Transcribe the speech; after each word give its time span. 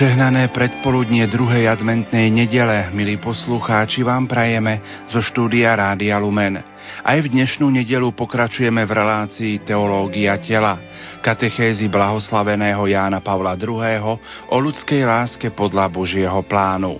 Požehnané 0.00 0.48
predpoludnie 0.48 1.28
druhej 1.28 1.68
adventnej 1.68 2.32
nedele, 2.32 2.88
milí 2.96 3.20
poslucháči, 3.20 4.00
vám 4.00 4.24
prajeme 4.24 5.04
zo 5.12 5.20
štúdia 5.20 5.76
Rádia 5.76 6.16
Lumen. 6.16 6.56
Aj 7.04 7.20
v 7.20 7.28
dnešnú 7.28 7.68
nedelu 7.68 8.08
pokračujeme 8.16 8.80
v 8.88 8.96
relácii 8.96 9.60
Teológia 9.60 10.40
tela, 10.40 10.80
katechézy 11.20 11.92
blahoslaveného 11.92 12.80
Jána 12.88 13.20
Pavla 13.20 13.60
II. 13.60 14.16
o 14.48 14.56
ľudskej 14.56 15.04
láske 15.04 15.52
podľa 15.52 15.92
Božieho 15.92 16.40
plánu. 16.48 16.96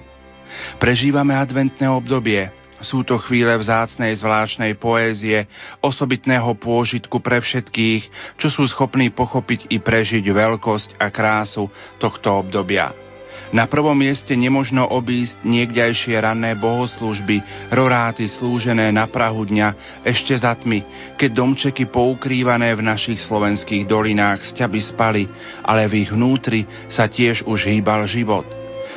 Prežívame 0.77 1.33
adventné 1.33 1.89
obdobie, 1.89 2.53
sú 2.81 3.05
to 3.05 3.21
chvíle 3.21 3.53
vzácnej 3.57 4.17
zvláštnej 4.17 4.77
poézie, 4.81 5.45
osobitného 5.85 6.57
pôžitku 6.57 7.21
pre 7.21 7.41
všetkých, 7.41 8.37
čo 8.41 8.49
sú 8.49 8.65
schopní 8.69 9.13
pochopiť 9.13 9.73
i 9.73 9.79
prežiť 9.81 10.25
veľkosť 10.25 10.97
a 10.97 11.13
krásu 11.13 11.69
tohto 12.01 12.41
obdobia. 12.41 13.11
Na 13.51 13.67
prvom 13.67 13.99
mieste 13.99 14.39
nemožno 14.39 14.87
obísť 14.87 15.43
niekdajšie 15.43 16.15
ranné 16.23 16.55
bohoslužby, 16.55 17.43
roráty 17.75 18.31
slúžené 18.31 18.95
na 18.95 19.11
Prahu 19.11 19.43
dňa 19.43 20.01
ešte 20.07 20.39
za 20.39 20.55
tmy, 20.55 20.87
keď 21.19 21.31
domčeky 21.35 21.91
poukrývané 21.91 22.79
v 22.79 22.87
našich 22.87 23.19
slovenských 23.27 23.91
dolinách 23.91 24.55
sťaby 24.55 24.81
spali, 24.95 25.27
ale 25.67 25.91
v 25.91 26.07
ich 26.07 26.11
vnútri 26.15 26.63
sa 26.87 27.11
tiež 27.11 27.43
už 27.43 27.67
hýbal 27.67 28.07
život. 28.07 28.47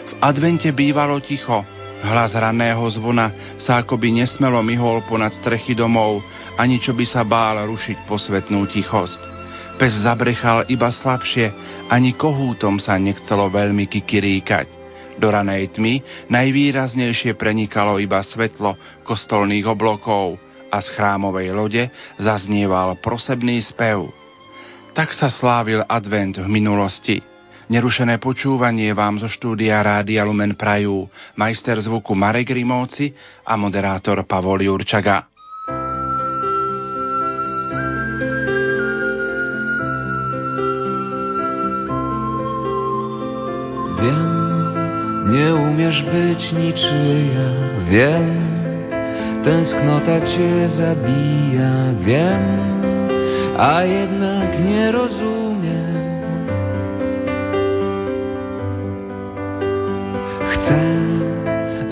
V 0.04 0.14
advente 0.22 0.70
bývalo 0.70 1.18
ticho, 1.18 1.66
Hlas 2.04 2.36
ranného 2.36 2.84
zvona 2.92 3.56
sa 3.56 3.80
akoby 3.80 4.12
nesmelo 4.12 4.60
myhol 4.60 5.08
ponad 5.08 5.32
strechy 5.40 5.72
domov, 5.72 6.20
ani 6.60 6.76
čo 6.84 6.92
by 6.92 7.06
sa 7.08 7.24
bál 7.24 7.64
rušiť 7.64 8.04
posvetnú 8.04 8.68
tichosť. 8.68 9.22
Pes 9.80 10.04
zabrechal 10.04 10.68
iba 10.68 10.92
slabšie, 10.92 11.48
ani 11.88 12.12
kohútom 12.20 12.76
sa 12.78 13.00
nechcelo 13.00 13.48
veľmi 13.48 13.88
kikiríkať. 13.88 14.68
Do 15.16 15.32
ranej 15.32 15.80
tmy 15.80 16.28
najvýraznejšie 16.28 17.40
prenikalo 17.40 18.04
iba 18.04 18.20
svetlo 18.20 18.76
kostolných 19.08 19.64
oblokov 19.64 20.36
a 20.68 20.84
z 20.84 20.88
chrámovej 21.00 21.56
lode 21.56 21.84
zaznieval 22.20 23.00
prosebný 23.00 23.64
spev. 23.64 24.12
Tak 24.92 25.16
sa 25.16 25.32
slávil 25.32 25.82
advent 25.88 26.36
v 26.36 26.52
minulosti– 26.52 27.24
Nerušené 27.74 28.22
počúvanie 28.22 28.94
vám 28.94 29.18
zo 29.18 29.26
štúdia 29.26 29.82
Rádia 29.82 30.22
Lumen 30.30 30.54
Prajú 30.54 31.10
majster 31.34 31.82
zvuku 31.82 32.14
Marek 32.14 32.54
Rimóci 32.54 33.10
a 33.42 33.58
moderátor 33.58 34.22
Pavol 34.30 34.62
Jurčaga. 34.62 35.26
Wiem, 43.98 44.30
neumiesz 45.34 45.98
być 46.14 46.42
niczyja, 46.54 47.50
wiem, 47.90 48.28
tęsknota 49.42 50.22
cię 50.30 50.70
zabija, 50.78 51.74
wiem, 52.06 52.46
a 53.58 53.82
jednak 53.82 54.62
nie 54.62 54.94
rozumiem 54.94 55.33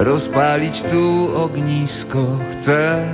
rozpalić 0.03 0.81
tu 0.91 1.29
ognisko, 1.35 2.25
chcę 2.51 3.05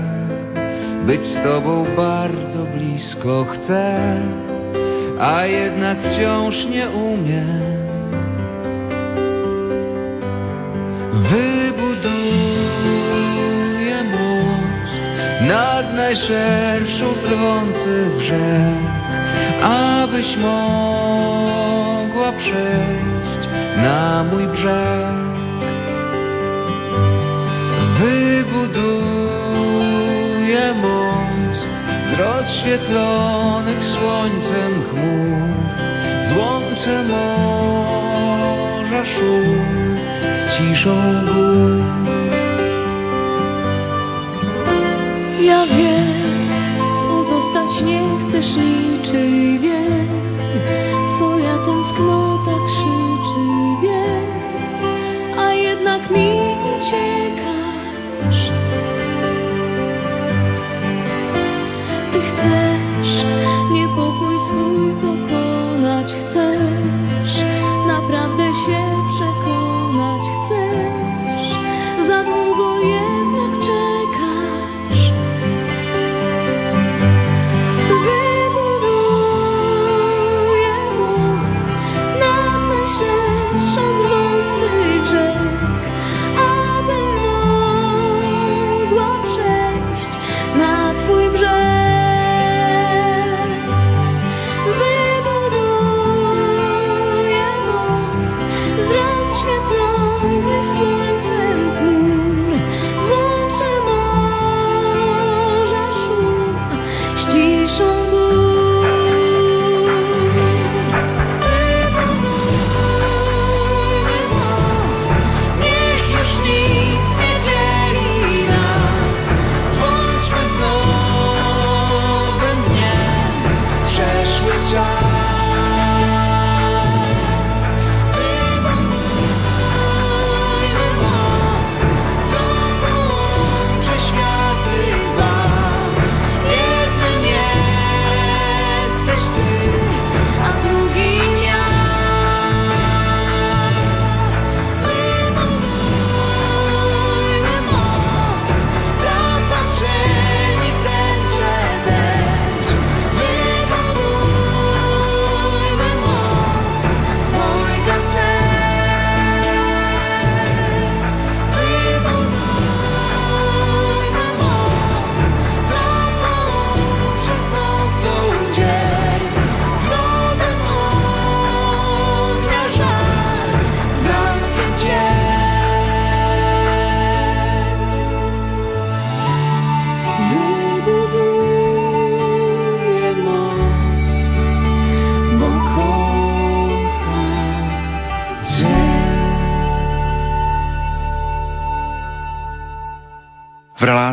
być 1.06 1.25
z 1.25 1.44
Tobą 1.44 1.86
bardzo 1.98 2.64
blisko, 2.64 3.46
chcę, 3.52 4.18
a 5.20 5.46
jednak 5.46 5.98
wciąż 5.98 6.66
nie 6.66 6.90
umiem. 6.90 7.62
Wybuduję 11.14 12.44
most 14.04 15.02
nad 15.48 15.94
najszerszą 15.96 17.14
z 17.16 17.24
rwących 17.24 18.18
brzeg, 18.18 18.78
abyś 19.64 20.38
mogła 20.38 22.31
przejść 22.31 23.48
na 23.78 24.24
mój 24.31 24.48
brzeg. 24.48 25.06
Z 32.57 32.59
rozświetlonych 32.59 33.84
słońcem 33.84 34.84
chmur, 34.90 35.53
złączę 36.28 37.03
morza 37.03 39.06
szum 39.06 39.66
z 40.31 40.57
ciszą 40.57 41.25
gór. 41.25 41.97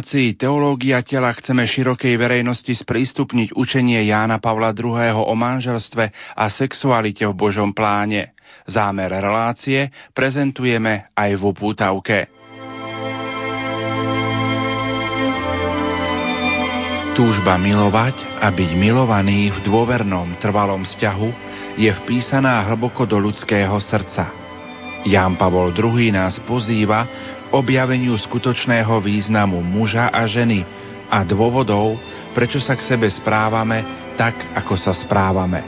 Relácii 0.05 0.37
Teológia 0.37 1.01
tela 1.01 1.33
chceme 1.33 1.65
širokej 1.65 2.21
verejnosti 2.21 2.77
sprístupniť 2.77 3.56
učenie 3.56 4.05
Jána 4.05 4.37
Pavla 4.37 4.77
II. 4.77 5.17
o 5.17 5.33
manželstve 5.33 6.12
a 6.37 6.45
sexualite 6.53 7.25
v 7.25 7.33
Božom 7.33 7.73
pláne. 7.73 8.37
Zámer 8.69 9.09
relácie 9.09 9.89
prezentujeme 10.12 11.09
aj 11.17 11.31
v 11.41 11.43
upútavke. 11.49 12.19
Túžba 17.17 17.56
milovať 17.56 18.45
a 18.45 18.53
byť 18.53 18.71
milovaný 18.77 19.56
v 19.56 19.59
dôvernom 19.65 20.37
trvalom 20.37 20.85
vzťahu 20.85 21.31
je 21.81 21.89
vpísaná 22.05 22.61
hlboko 22.69 23.09
do 23.09 23.17
ľudského 23.17 23.81
srdca. 23.81 24.29
Ján 25.09 25.41
Pavol 25.41 25.73
II 25.73 26.12
nás 26.12 26.37
pozýva 26.45 27.09
objaveniu 27.55 28.19
skutočného 28.19 28.99
významu 28.99 29.62
muža 29.62 30.11
a 30.11 30.27
ženy 30.27 30.67
a 31.06 31.23
dôvodov, 31.23 31.95
prečo 32.35 32.59
sa 32.59 32.75
k 32.75 32.83
sebe 32.83 33.06
správame 33.06 33.87
tak, 34.19 34.35
ako 34.59 34.75
sa 34.75 34.91
správame. 34.91 35.62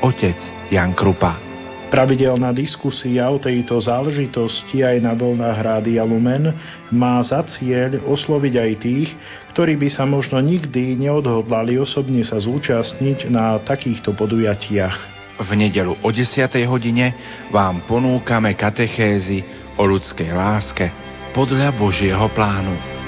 Otec 0.00 0.38
Jan 0.72 0.96
Krupa 0.96 1.48
Pravidelná 1.88 2.52
diskusia 2.52 3.32
o 3.32 3.40
tejto 3.40 3.80
záležitosti 3.80 4.84
aj 4.84 5.00
na 5.00 5.16
vlnách 5.16 5.56
Rádia 5.56 6.04
Lumen 6.04 6.52
má 6.92 7.16
za 7.24 7.40
cieľ 7.48 8.04
osloviť 8.04 8.54
aj 8.60 8.72
tých, 8.76 9.08
ktorí 9.56 9.80
by 9.80 9.88
sa 9.88 10.04
možno 10.04 10.36
nikdy 10.36 11.00
neodhodlali 11.00 11.80
osobne 11.80 12.20
sa 12.28 12.36
zúčastniť 12.36 13.32
na 13.32 13.56
takýchto 13.64 14.12
podujatiach. 14.12 14.96
V 15.40 15.50
nedelu 15.56 15.96
o 16.04 16.08
10. 16.12 16.44
hodine 16.68 17.16
vám 17.48 17.80
ponúkame 17.88 18.52
katechézy 18.52 19.40
o 19.80 19.88
ľudskej 19.88 20.28
láske 20.36 21.07
podľa 21.36 21.76
Božieho 21.76 22.26
plánu. 22.32 22.98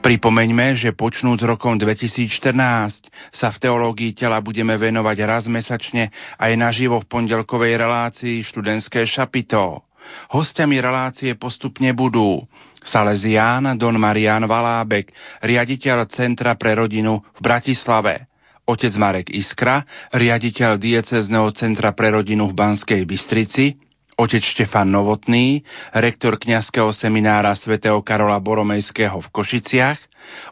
Pripomeňme, 0.00 0.78
že 0.78 0.94
počnúť 0.94 1.42
rokom 1.44 1.74
2014 1.74 3.10
sa 3.34 3.50
v 3.50 3.56
teológii 3.58 4.14
tela 4.14 4.38
budeme 4.38 4.78
venovať 4.78 5.18
raz 5.26 5.44
mesačne 5.50 6.14
aj 6.38 6.52
naživo 6.54 7.02
v 7.02 7.10
pondelkovej 7.10 7.74
relácii 7.74 8.46
študentské 8.46 9.02
šapito. 9.02 9.82
Hostiami 10.30 10.78
relácie 10.78 11.34
postupne 11.34 11.90
budú 11.90 12.46
Salesián 12.86 13.66
Don 13.74 13.98
Marian 13.98 14.46
Valábek, 14.46 15.10
riaditeľ 15.42 16.06
Centra 16.06 16.54
pre 16.54 16.78
rodinu 16.78 17.18
v 17.34 17.40
Bratislave, 17.42 18.30
otec 18.62 18.94
Marek 18.94 19.34
Iskra, 19.34 19.82
riaditeľ 20.14 20.78
diecezneho 20.78 21.50
Centra 21.50 21.98
pre 21.98 22.14
rodinu 22.14 22.46
v 22.46 22.54
Banskej 22.54 23.02
Bystrici, 23.02 23.85
otec 24.16 24.40
Štefan 24.40 24.88
Novotný, 24.88 25.60
rektor 25.92 26.40
kňazského 26.40 26.88
seminára 26.96 27.52
svätého 27.52 28.00
Karola 28.00 28.40
Boromejského 28.40 29.20
v 29.20 29.28
Košiciach, 29.28 30.00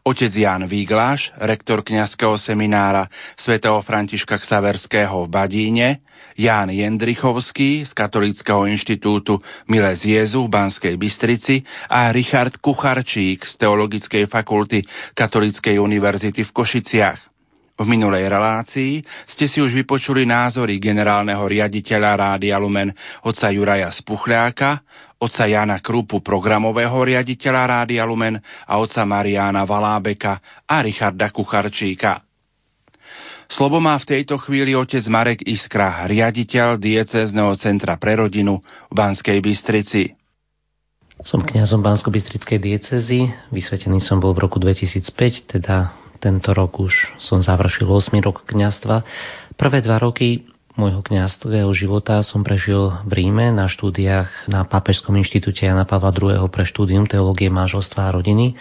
otec 0.04 0.28
Jan 0.36 0.68
Vígláš, 0.68 1.32
rektor 1.40 1.80
kňazského 1.80 2.36
seminára 2.36 3.08
svätého 3.40 3.80
Františka 3.80 4.36
Ksaverského 4.36 5.24
v 5.24 5.32
Badíne, 5.32 5.88
Ján 6.34 6.68
Jendrichovský 6.68 7.86
z 7.86 7.92
Katolického 7.94 8.66
inštitútu 8.66 9.38
Miles 9.70 10.02
Jezu 10.02 10.44
v 10.44 10.52
Banskej 10.52 10.94
Bystrici 10.98 11.62
a 11.86 12.10
Richard 12.10 12.58
Kucharčík 12.58 13.46
z 13.46 13.54
Teologickej 13.54 14.26
fakulty 14.26 14.82
Katolíckej 15.14 15.78
univerzity 15.78 16.42
v 16.42 16.50
Košiciach. 16.52 17.33
V 17.74 17.82
minulej 17.82 18.30
relácii 18.30 19.02
ste 19.26 19.50
si 19.50 19.58
už 19.58 19.74
vypočuli 19.74 20.22
názory 20.22 20.78
generálneho 20.78 21.42
riaditeľa 21.42 22.10
Rádia 22.14 22.54
Lumen 22.62 22.94
oca 23.26 23.50
Juraja 23.50 23.90
Spuchľáka, 23.90 24.78
oca 25.18 25.44
Jana 25.50 25.82
Krupu 25.82 26.22
programového 26.22 26.94
riaditeľa 26.94 27.62
Rádia 27.66 28.06
Lumen 28.06 28.38
a 28.38 28.78
oca 28.78 29.02
Mariána 29.02 29.66
Valábeka 29.66 30.62
a 30.70 30.86
Richarda 30.86 31.34
Kucharčíka. 31.34 32.22
Slovo 33.50 33.82
má 33.82 33.98
v 33.98 34.06
tejto 34.06 34.38
chvíli 34.38 34.78
otec 34.78 35.02
Marek 35.10 35.42
Iskra, 35.42 36.06
riaditeľ 36.06 36.78
diecézneho 36.78 37.58
centra 37.58 37.98
pre 37.98 38.14
rodinu 38.14 38.62
v 38.62 38.94
Banskej 38.94 39.42
Bystrici. 39.42 40.14
Som 41.26 41.42
kňazom 41.42 41.82
Bansko-Bystrickej 41.82 42.58
diecezy, 42.62 43.26
vysvetený 43.50 43.98
som 43.98 44.22
bol 44.22 44.30
v 44.30 44.46
roku 44.46 44.62
2005, 44.62 45.58
teda 45.58 46.03
tento 46.22 46.54
rok 46.54 46.82
už 46.82 47.18
som 47.22 47.40
završil 47.42 47.86
8 47.86 48.14
rok 48.22 48.46
kňastva. 48.46 49.02
Prvé 49.54 49.78
dva 49.82 50.02
roky 50.02 50.46
môjho 50.74 51.06
kňazského 51.06 51.70
života 51.70 52.22
som 52.26 52.42
prežil 52.42 52.90
v 53.06 53.12
Ríme 53.22 53.54
na 53.54 53.70
štúdiách 53.70 54.50
na 54.50 54.66
Pápežskom 54.66 55.14
inštitúte 55.14 55.62
Jana 55.62 55.86
Pavla 55.86 56.10
II. 56.10 56.50
pre 56.50 56.66
štúdium 56.66 57.06
teológie 57.06 57.46
manželstva 57.46 58.10
a 58.10 58.14
rodiny. 58.14 58.58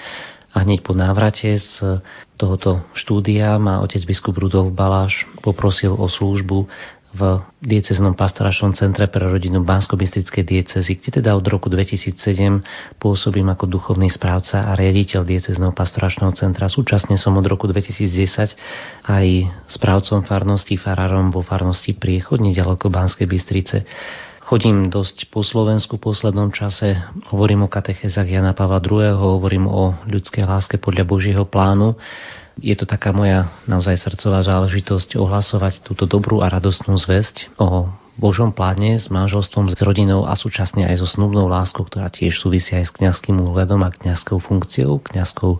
A 0.53 0.61
hneď 0.61 0.85
po 0.85 0.93
návrate 0.93 1.57
z 1.57 1.97
tohoto 2.37 2.85
štúdia 2.93 3.57
ma 3.57 3.81
otec 3.81 4.05
biskup 4.05 4.37
Rudolf 4.37 4.69
Baláš 4.69 5.25
poprosil 5.41 5.97
o 5.97 6.05
službu 6.05 6.69
v 7.13 7.45
dieceznom 7.61 8.17
pastoračnom 8.17 8.73
centre 8.73 9.05
pre 9.05 9.29
rodinu 9.29 9.61
bansko 9.61 9.93
diecezy, 10.41 10.97
kde 10.97 11.21
teda 11.21 11.37
od 11.37 11.45
roku 11.45 11.69
2007 11.69 12.97
pôsobím 12.97 13.53
ako 13.53 13.69
duchovný 13.69 14.09
správca 14.09 14.65
a 14.65 14.73
riaditeľ 14.73 15.21
diecezného 15.21 15.77
pastoračného 15.77 16.33
centra. 16.33 16.65
Súčasne 16.65 17.13
som 17.21 17.37
od 17.37 17.45
roku 17.45 17.69
2010 17.69 18.57
aj 19.05 19.27
správcom 19.69 20.25
farnosti, 20.25 20.73
farárom 20.73 21.29
vo 21.29 21.45
farnosti 21.45 21.93
Priechod, 21.93 22.41
nedaleko 22.41 22.89
Banskej 22.89 23.29
Bystrice. 23.29 23.85
Chodím 24.43 24.91
dosť 24.91 25.31
po 25.31 25.39
Slovensku 25.39 25.95
v 25.95 26.11
poslednom 26.11 26.51
čase, 26.51 26.99
hovorím 27.31 27.65
o 27.65 27.71
katechezách 27.71 28.27
Jana 28.27 28.51
Pavla 28.51 28.83
II., 28.83 29.15
hovorím 29.15 29.71
o 29.71 29.95
ľudskej 30.03 30.43
láske 30.43 30.75
podľa 30.75 31.07
Božieho 31.07 31.47
plánu 31.47 31.95
je 32.61 32.75
to 32.77 32.85
taká 32.85 33.09
moja 33.15 33.49
naozaj 33.65 33.97
srdcová 33.97 34.45
záležitosť 34.45 35.17
ohlasovať 35.17 35.81
túto 35.81 36.05
dobrú 36.05 36.45
a 36.45 36.51
radostnú 36.53 36.93
zväzť 37.01 37.49
o 37.57 37.89
Božom 38.13 38.53
pláne 38.53 39.01
s 39.01 39.09
manželstvom, 39.09 39.73
s 39.73 39.81
rodinou 39.81 40.29
a 40.29 40.37
súčasne 40.37 40.85
aj 40.85 41.01
so 41.01 41.07
snubnou 41.09 41.49
láskou, 41.49 41.81
ktorá 41.81 42.13
tiež 42.13 42.37
súvisia 42.37 42.77
aj 42.77 42.93
s 42.93 42.95
kňazským 43.01 43.41
úhľadom 43.41 43.81
a 43.81 43.89
kňazskou 43.89 44.37
funkciou, 44.37 45.01
kňazskou 45.01 45.57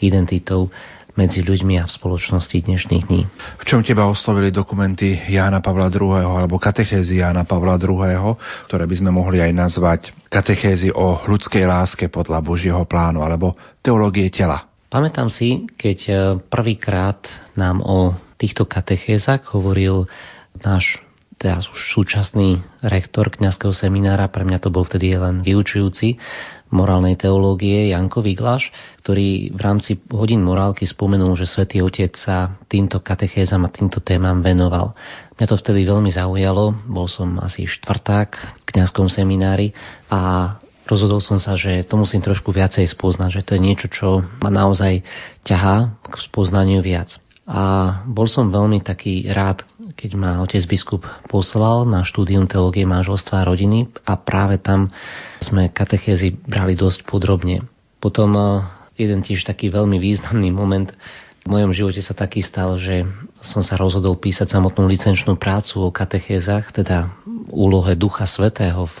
identitou 0.00 0.72
medzi 1.20 1.44
ľuďmi 1.44 1.76
a 1.76 1.84
v 1.84 1.92
spoločnosti 1.92 2.56
dnešných 2.64 3.04
dní. 3.04 3.28
V 3.60 3.64
čom 3.68 3.84
teba 3.84 4.08
oslovili 4.08 4.48
dokumenty 4.48 5.20
Jána 5.28 5.60
Pavla 5.60 5.92
II. 5.92 6.16
alebo 6.16 6.56
katechézy 6.56 7.20
Jána 7.20 7.44
Pavla 7.44 7.76
II., 7.76 8.40
ktoré 8.64 8.88
by 8.88 8.96
sme 8.96 9.12
mohli 9.12 9.44
aj 9.44 9.52
nazvať 9.52 10.00
katechézy 10.32 10.88
o 10.96 11.20
ľudskej 11.28 11.68
láske 11.68 12.08
podľa 12.08 12.40
Božieho 12.40 12.88
plánu 12.88 13.20
alebo 13.20 13.52
teológie 13.84 14.32
tela? 14.32 14.64
Pamätám 14.88 15.28
si, 15.28 15.68
keď 15.76 15.98
e, 16.08 16.12
prvýkrát 16.48 17.20
nám 17.54 17.84
o 17.84 18.16
týchto 18.40 18.64
katechézach 18.64 19.52
hovoril 19.52 20.08
náš 20.56 20.98
už 21.40 21.96
súčasný 21.96 22.60
rektor 22.84 23.32
kňazského 23.32 23.72
seminára, 23.72 24.28
pre 24.28 24.44
mňa 24.44 24.60
to 24.60 24.68
bol 24.68 24.84
vtedy 24.84 25.16
len 25.16 25.40
vyučujúci 25.40 26.20
morálnej 26.68 27.16
teológie 27.16 27.88
Janko 27.96 28.20
Viglaš, 28.20 28.68
ktorý 29.00 29.48
v 29.56 29.60
rámci 29.60 29.96
hodín 30.12 30.44
morálky 30.44 30.84
spomenul, 30.84 31.40
že 31.40 31.48
svätý 31.48 31.80
Otec 31.80 32.12
sa 32.12 32.60
týmto 32.68 33.00
katechézam 33.00 33.64
a 33.64 33.72
týmto 33.72 34.04
témam 34.04 34.44
venoval. 34.44 34.92
Mňa 35.40 35.46
to 35.48 35.56
vtedy 35.56 35.88
veľmi 35.88 36.12
zaujalo, 36.12 36.76
bol 36.84 37.08
som 37.08 37.40
asi 37.40 37.64
štvrták 37.64 38.60
v 38.60 38.62
kňazskom 38.76 39.08
seminári 39.08 39.72
a 40.12 40.60
rozhodol 40.84 41.24
som 41.24 41.40
sa, 41.40 41.56
že 41.56 41.88
to 41.88 41.96
musím 41.96 42.20
trošku 42.20 42.52
viacej 42.52 42.84
spoznať, 42.84 43.40
že 43.40 43.44
to 43.48 43.56
je 43.56 43.64
niečo, 43.64 43.88
čo 43.88 44.20
ma 44.44 44.52
naozaj 44.52 45.00
ťahá 45.48 45.96
k 46.04 46.14
spoznaniu 46.20 46.84
viac. 46.84 47.16
A 47.50 47.62
bol 48.06 48.30
som 48.30 48.54
veľmi 48.54 48.78
taký 48.78 49.26
rád, 49.26 49.66
keď 49.98 50.10
ma 50.14 50.38
otec 50.38 50.62
biskup 50.70 51.02
poslal 51.26 51.82
na 51.82 52.06
štúdium 52.06 52.46
teológie 52.46 52.86
manželstva 52.86 53.42
a 53.42 53.48
rodiny 53.50 53.90
a 54.06 54.14
práve 54.14 54.62
tam 54.62 54.94
sme 55.42 55.66
katechézy 55.66 56.38
brali 56.46 56.78
dosť 56.78 57.02
podrobne. 57.10 57.66
Potom 57.98 58.38
eh, 58.38 58.62
jeden 59.02 59.26
tiež 59.26 59.42
taký 59.42 59.66
veľmi 59.66 59.98
významný 59.98 60.54
moment 60.54 60.94
v 61.40 61.48
mojom 61.48 61.72
živote 61.72 62.04
sa 62.04 62.12
taký 62.12 62.44
stal, 62.44 62.76
že 62.76 63.02
som 63.40 63.64
sa 63.64 63.74
rozhodol 63.74 64.20
písať 64.20 64.52
samotnú 64.52 64.84
licenčnú 64.86 65.40
prácu 65.40 65.88
o 65.88 65.90
katechézach, 65.90 66.68
teda 66.70 67.10
úlohe 67.50 67.96
Ducha 67.96 68.28
Svetého 68.28 68.86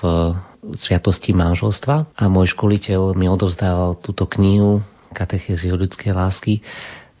sviatosti 0.74 1.36
manželstva 1.36 2.16
a 2.16 2.24
môj 2.26 2.56
školiteľ 2.56 3.12
mi 3.16 3.28
odovzdával 3.28 4.00
túto 4.00 4.28
knihu 4.36 4.84
Katechézy 5.10 5.74
o 5.74 5.80
ľudskej 5.80 6.14
lásky 6.14 6.62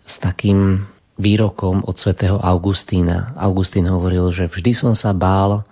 s 0.06 0.14
takým 0.22 0.86
výrokom 1.20 1.84
od 1.84 1.96
svätého 2.00 2.40
Augustína. 2.40 3.36
Augustín 3.36 3.86
hovoril, 3.86 4.32
že 4.32 4.48
vždy 4.48 4.72
som 4.72 4.92
sa 4.96 5.12
bál 5.12 5.62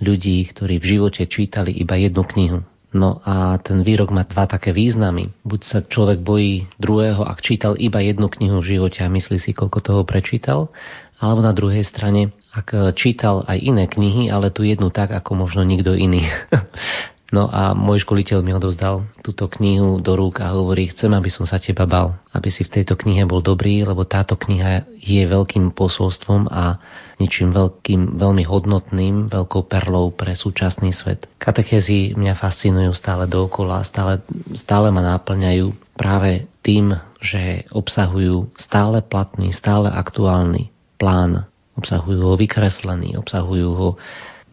ľudí, 0.00 0.48
ktorí 0.50 0.80
v 0.80 0.98
živote 0.98 1.28
čítali 1.28 1.72
iba 1.76 1.94
jednu 2.00 2.24
knihu. 2.24 2.58
No 2.96 3.20
a 3.28 3.60
ten 3.60 3.84
výrok 3.84 4.08
má 4.08 4.24
dva 4.24 4.48
také 4.48 4.72
významy. 4.72 5.28
Buď 5.44 5.60
sa 5.68 5.78
človek 5.84 6.24
bojí 6.24 6.64
druhého, 6.80 7.28
ak 7.28 7.44
čítal 7.44 7.76
iba 7.76 8.00
jednu 8.00 8.32
knihu 8.32 8.64
v 8.64 8.80
živote 8.80 9.04
a 9.04 9.12
myslí 9.12 9.36
si, 9.36 9.52
koľko 9.52 9.84
toho 9.84 10.02
prečítal, 10.08 10.72
alebo 11.20 11.44
na 11.44 11.52
druhej 11.52 11.84
strane, 11.84 12.32
ak 12.56 12.96
čítal 12.96 13.44
aj 13.44 13.60
iné 13.60 13.84
knihy, 13.84 14.32
ale 14.32 14.48
tu 14.48 14.64
jednu 14.64 14.88
tak, 14.88 15.12
ako 15.12 15.44
možno 15.44 15.60
nikto 15.64 15.92
iný. 15.92 16.24
No 17.34 17.50
a 17.50 17.74
môj 17.74 18.06
školiteľ 18.06 18.38
mi 18.38 18.54
odozdal 18.54 19.02
túto 19.18 19.50
knihu 19.58 19.98
do 19.98 20.14
rúk 20.14 20.38
a 20.38 20.54
hovorí, 20.54 20.94
chcem, 20.94 21.10
aby 21.10 21.26
som 21.26 21.42
sa 21.42 21.58
teba 21.58 21.82
bal, 21.82 22.22
aby 22.30 22.54
si 22.54 22.62
v 22.62 22.70
tejto 22.78 22.94
knihe 22.94 23.26
bol 23.26 23.42
dobrý, 23.42 23.82
lebo 23.82 24.06
táto 24.06 24.38
kniha 24.38 24.86
je 25.02 25.26
veľkým 25.26 25.74
posolstvom 25.74 26.46
a 26.46 26.78
ničím 27.18 27.50
veľkým, 27.50 28.14
veľmi 28.14 28.46
hodnotným, 28.46 29.26
veľkou 29.26 29.66
perlou 29.66 30.14
pre 30.14 30.38
súčasný 30.38 30.94
svet. 30.94 31.26
Katechézy 31.42 32.14
mňa 32.14 32.38
fascinujú 32.38 32.94
stále 32.94 33.26
dookola, 33.26 33.82
stále, 33.82 34.22
stále 34.54 34.94
ma 34.94 35.02
náplňajú 35.02 35.98
práve 35.98 36.46
tým, 36.62 36.94
že 37.18 37.66
obsahujú 37.74 38.54
stále 38.54 39.02
platný, 39.02 39.50
stále 39.50 39.90
aktuálny 39.90 40.70
plán, 40.94 41.50
obsahujú 41.74 42.22
ho 42.22 42.34
vykreslený, 42.38 43.18
obsahujú 43.18 43.68
ho 43.74 43.88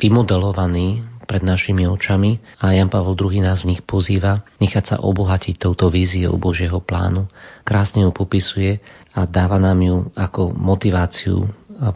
vymodelovaný 0.02 1.13
pred 1.24 1.42
našimi 1.42 1.88
očami 1.88 2.40
a 2.60 2.76
Jan 2.76 2.92
Pavel 2.92 3.16
II 3.16 3.44
nás 3.44 3.64
v 3.64 3.76
nich 3.76 3.82
pozýva 3.84 4.44
nechať 4.60 4.84
sa 4.94 4.96
obohatiť 5.00 5.60
touto 5.60 5.88
víziou 5.88 6.36
Božieho 6.36 6.84
plánu. 6.84 7.28
Krásne 7.64 8.04
ju 8.04 8.12
popisuje 8.12 8.84
a 9.16 9.26
dáva 9.28 9.58
nám 9.58 9.80
ju 9.82 9.98
ako 10.16 10.52
motiváciu 10.54 11.48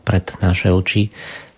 pred 0.04 0.26
naše 0.40 0.72
oči 0.72 1.14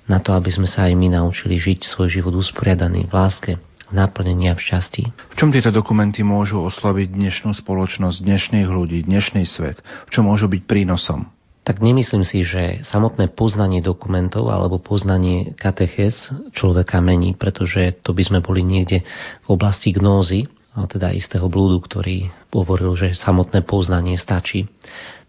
na 0.10 0.18
to, 0.18 0.34
aby 0.34 0.50
sme 0.50 0.66
sa 0.66 0.90
aj 0.90 0.94
my 0.98 1.14
naučili 1.14 1.62
žiť 1.62 1.86
svoj 1.86 2.10
život 2.10 2.34
usporiadaný 2.34 3.06
v 3.06 3.14
láske, 3.14 3.52
v 3.62 3.94
naplnení 3.94 4.50
a 4.50 4.58
v 4.58 4.62
šťastí. 4.66 5.04
V 5.06 5.36
čom 5.38 5.54
tieto 5.54 5.70
dokumenty 5.70 6.26
môžu 6.26 6.62
osloviť 6.66 7.14
dnešnú 7.14 7.54
spoločnosť, 7.54 8.26
dnešných 8.26 8.68
ľudí, 8.70 9.06
dnešný 9.06 9.46
svet? 9.46 9.82
V 10.10 10.14
čom 10.14 10.26
môžu 10.26 10.50
byť 10.50 10.66
prínosom? 10.66 11.30
Tak 11.70 11.86
nemyslím 11.86 12.26
si, 12.26 12.42
že 12.42 12.82
samotné 12.82 13.30
poznanie 13.30 13.86
dokumentov 13.86 14.50
alebo 14.50 14.82
poznanie 14.82 15.54
katechez 15.54 16.34
človeka 16.58 16.98
mení, 16.98 17.38
pretože 17.38 17.94
to 18.02 18.18
by 18.18 18.26
sme 18.26 18.40
boli 18.42 18.66
niekde 18.66 19.06
v 19.46 19.48
oblasti 19.54 19.94
gnózy, 19.94 20.50
teda 20.74 21.14
istého 21.14 21.46
blúdu, 21.46 21.78
ktorý 21.86 22.34
hovoril, 22.50 22.98
že 22.98 23.14
samotné 23.14 23.62
poznanie 23.70 24.18
stačí. 24.18 24.66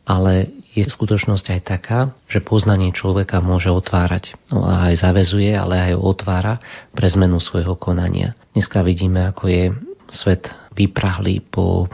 Ale 0.09 0.49
je 0.73 0.81
skutočnosť 0.81 1.47
aj 1.53 1.61
taká, 1.61 2.17
že 2.25 2.41
poznanie 2.41 2.97
človeka 2.97 3.45
môže 3.45 3.69
otvárať. 3.69 4.33
No 4.49 4.65
a 4.65 4.89
aj 4.89 5.05
zavezuje, 5.05 5.53
ale 5.53 5.93
aj 5.93 6.01
otvára 6.01 6.57
pre 6.97 7.05
zmenu 7.21 7.37
svojho 7.37 7.77
konania. 7.77 8.33
Dneska 8.57 8.81
vidíme, 8.81 9.29
ako 9.29 9.45
je 9.45 9.65
svet 10.09 10.49
vyprahlý 10.73 11.45
po 11.45 11.85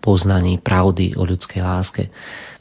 poznaní 0.00 0.56
pravdy 0.56 1.20
o 1.20 1.28
ľudskej 1.28 1.60
láske 1.60 2.08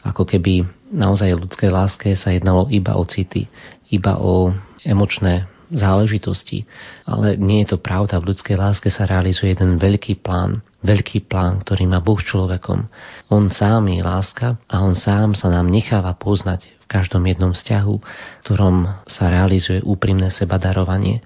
ako 0.03 0.23
keby 0.23 0.63
naozaj 0.89 1.35
ľudskej 1.35 1.69
láske 1.69 2.15
sa 2.15 2.31
jednalo 2.31 2.71
iba 2.71 2.95
o 2.95 3.03
city, 3.03 3.51
iba 3.91 4.17
o 4.19 4.53
emočné 4.83 5.49
záležitosti. 5.69 6.65
Ale 7.05 7.37
nie 7.37 7.61
je 7.63 7.75
to 7.75 7.77
pravda. 7.77 8.17
V 8.17 8.33
ľudskej 8.33 8.57
láske 8.57 8.89
sa 8.89 9.05
realizuje 9.05 9.53
jeden 9.53 9.77
veľký 9.77 10.21
plán. 10.25 10.65
Veľký 10.81 11.29
plán, 11.29 11.61
ktorý 11.61 11.85
má 11.85 12.01
Boh 12.01 12.17
človekom. 12.17 12.89
On 13.29 13.45
sám 13.51 13.85
je 13.91 14.01
láska 14.01 14.57
a 14.65 14.81
on 14.81 14.97
sám 14.97 15.37
sa 15.37 15.51
nám 15.51 15.69
necháva 15.69 16.15
poznať 16.17 16.71
v 16.81 16.85
každom 16.89 17.21
jednom 17.29 17.53
vzťahu, 17.53 17.95
v 18.01 18.43
ktorom 18.47 18.89
sa 19.05 19.29
realizuje 19.29 19.83
úprimné 19.85 20.33
seba 20.33 20.57
darovanie. 20.57 21.21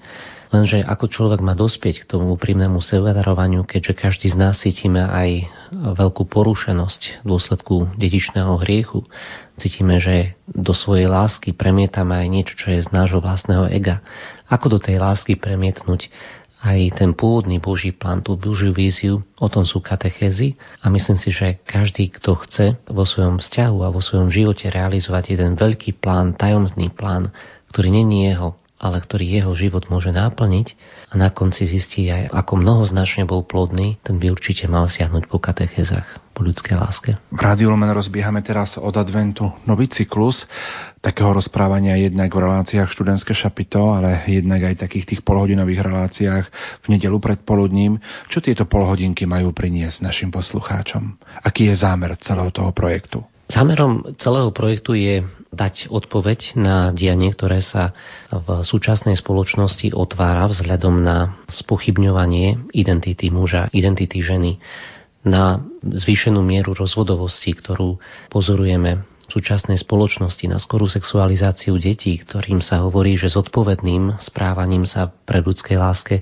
Lenže 0.54 0.86
ako 0.86 1.10
človek 1.10 1.42
má 1.42 1.58
dospieť 1.58 2.06
k 2.06 2.10
tomu 2.14 2.38
úprimnému 2.38 2.78
sebadarovaniu, 2.78 3.66
keďže 3.66 3.98
každý 3.98 4.28
z 4.30 4.38
nás 4.38 4.62
cítime 4.62 5.02
aj 5.02 5.50
veľkú 5.74 6.30
porušenosť 6.30 7.26
v 7.26 7.28
dôsledku 7.28 7.98
dedičného 7.98 8.62
hriechu. 8.62 9.02
Cítime, 9.58 9.98
že 9.98 10.38
do 10.46 10.78
svojej 10.78 11.10
lásky 11.10 11.58
premietame 11.58 12.22
aj 12.22 12.28
niečo, 12.30 12.54
čo 12.54 12.70
je 12.70 12.86
z 12.86 12.90
nášho 12.94 13.18
vlastného 13.18 13.66
ega. 13.74 14.06
Ako 14.46 14.70
do 14.70 14.78
tej 14.78 15.02
lásky 15.02 15.42
premietnúť 15.42 16.14
aj 16.64 17.02
ten 17.02 17.12
pôvodný 17.18 17.58
Boží 17.58 17.90
plán, 17.90 18.22
tú 18.22 18.38
Božiu 18.38 18.72
víziu, 18.72 19.26
o 19.42 19.48
tom 19.50 19.66
sú 19.68 19.82
katechézy 19.84 20.56
a 20.80 20.88
myslím 20.94 21.18
si, 21.20 21.34
že 21.34 21.60
každý, 21.66 22.14
kto 22.14 22.40
chce 22.46 22.78
vo 22.88 23.04
svojom 23.04 23.42
vzťahu 23.42 23.78
a 23.84 23.92
vo 23.92 24.00
svojom 24.00 24.30
živote 24.30 24.72
realizovať 24.72 25.34
jeden 25.34 25.60
veľký 25.60 26.00
plán, 26.00 26.38
tajomný 26.38 26.88
plán, 26.94 27.36
ktorý 27.74 27.90
není 27.92 28.32
jeho, 28.32 28.56
ale 28.84 29.00
ktorý 29.00 29.40
jeho 29.40 29.56
život 29.56 29.88
môže 29.88 30.12
náplniť 30.12 30.76
a 31.08 31.14
na 31.16 31.32
konci 31.32 31.64
zistí 31.64 32.12
aj, 32.12 32.36
ako 32.36 32.60
mnohoznačne 32.60 33.24
bol 33.24 33.48
plodný, 33.48 33.96
ten 34.04 34.20
by 34.20 34.28
určite 34.28 34.68
mal 34.68 34.92
siahnuť 34.92 35.32
po 35.32 35.40
katechezách, 35.40 36.36
po 36.36 36.44
ľudskej 36.44 36.76
láske. 36.76 37.16
V 37.32 37.40
Rádiu 37.40 37.72
Lumen 37.72 37.96
rozbiehame 37.96 38.44
teraz 38.44 38.76
od 38.76 38.92
adventu 39.00 39.48
nový 39.64 39.88
cyklus 39.88 40.44
takého 41.00 41.32
rozprávania 41.32 41.96
jednak 41.96 42.32
v 42.32 42.44
reláciách 42.44 42.92
študentské 42.92 43.32
šapito, 43.32 43.96
ale 43.96 44.28
jednak 44.28 44.68
aj 44.68 44.84
takých 44.84 45.16
tých 45.16 45.22
polhodinových 45.24 45.84
reláciách 45.84 46.46
v 46.84 46.88
nedelu 46.92 47.20
pred 47.24 47.40
poludním. 47.44 48.00
Čo 48.28 48.44
tieto 48.44 48.68
polhodinky 48.68 49.24
majú 49.24 49.56
priniesť 49.56 50.04
našim 50.04 50.28
poslucháčom? 50.32 51.16
Aký 51.44 51.72
je 51.72 51.80
zámer 51.80 52.20
celého 52.20 52.52
toho 52.52 52.76
projektu? 52.76 53.24
Zámerom 53.54 54.18
celého 54.18 54.50
projektu 54.50 54.98
je 54.98 55.22
dať 55.54 55.94
odpoveď 55.94 56.58
na 56.58 56.90
dianie, 56.90 57.30
ktoré 57.30 57.62
sa 57.62 57.94
v 58.34 58.66
súčasnej 58.66 59.14
spoločnosti 59.14 59.94
otvára 59.94 60.50
vzhľadom 60.50 60.98
na 60.98 61.38
spochybňovanie 61.54 62.74
identity 62.74 63.30
muža, 63.30 63.70
identity 63.70 64.26
ženy, 64.26 64.58
na 65.22 65.62
zvýšenú 65.86 66.42
mieru 66.42 66.74
rozvodovosti, 66.74 67.54
ktorú 67.54 68.02
pozorujeme 68.34 69.06
súčasnej 69.30 69.80
spoločnosti, 69.80 70.46
na 70.52 70.60
skorú 70.60 70.90
sexualizáciu 70.90 71.80
detí, 71.80 72.20
ktorým 72.20 72.60
sa 72.60 72.84
hovorí, 72.84 73.16
že 73.16 73.32
zodpovedným 73.32 74.20
správaním 74.20 74.84
sa 74.84 75.12
pre 75.12 75.40
ľudskej 75.40 75.78
láske 75.80 76.16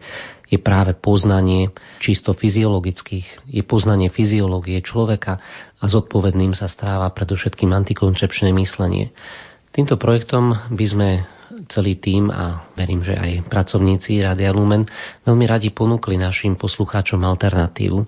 je 0.52 0.60
práve 0.60 0.92
poznanie 1.00 1.72
čisto 2.04 2.36
fyziologických, 2.36 3.48
je 3.48 3.64
poznanie 3.64 4.12
fyziológie 4.12 4.84
človeka 4.84 5.40
a 5.80 5.84
zodpovedným 5.88 6.52
sa 6.52 6.68
stráva 6.68 7.08
predovšetkým 7.16 7.72
antikoncepčné 7.72 8.52
myslenie. 8.52 9.16
Týmto 9.72 9.96
projektom 9.96 10.76
by 10.76 10.86
sme 10.86 11.10
celý 11.72 12.00
tým 12.00 12.28
a 12.28 12.68
verím, 12.76 13.04
že 13.04 13.16
aj 13.16 13.48
pracovníci 13.48 14.20
Radia 14.20 14.52
Lumen 14.52 14.88
veľmi 15.24 15.46
radi 15.48 15.72
ponúkli 15.72 16.20
našim 16.20 16.60
poslucháčom 16.60 17.24
alternatívu. 17.24 18.00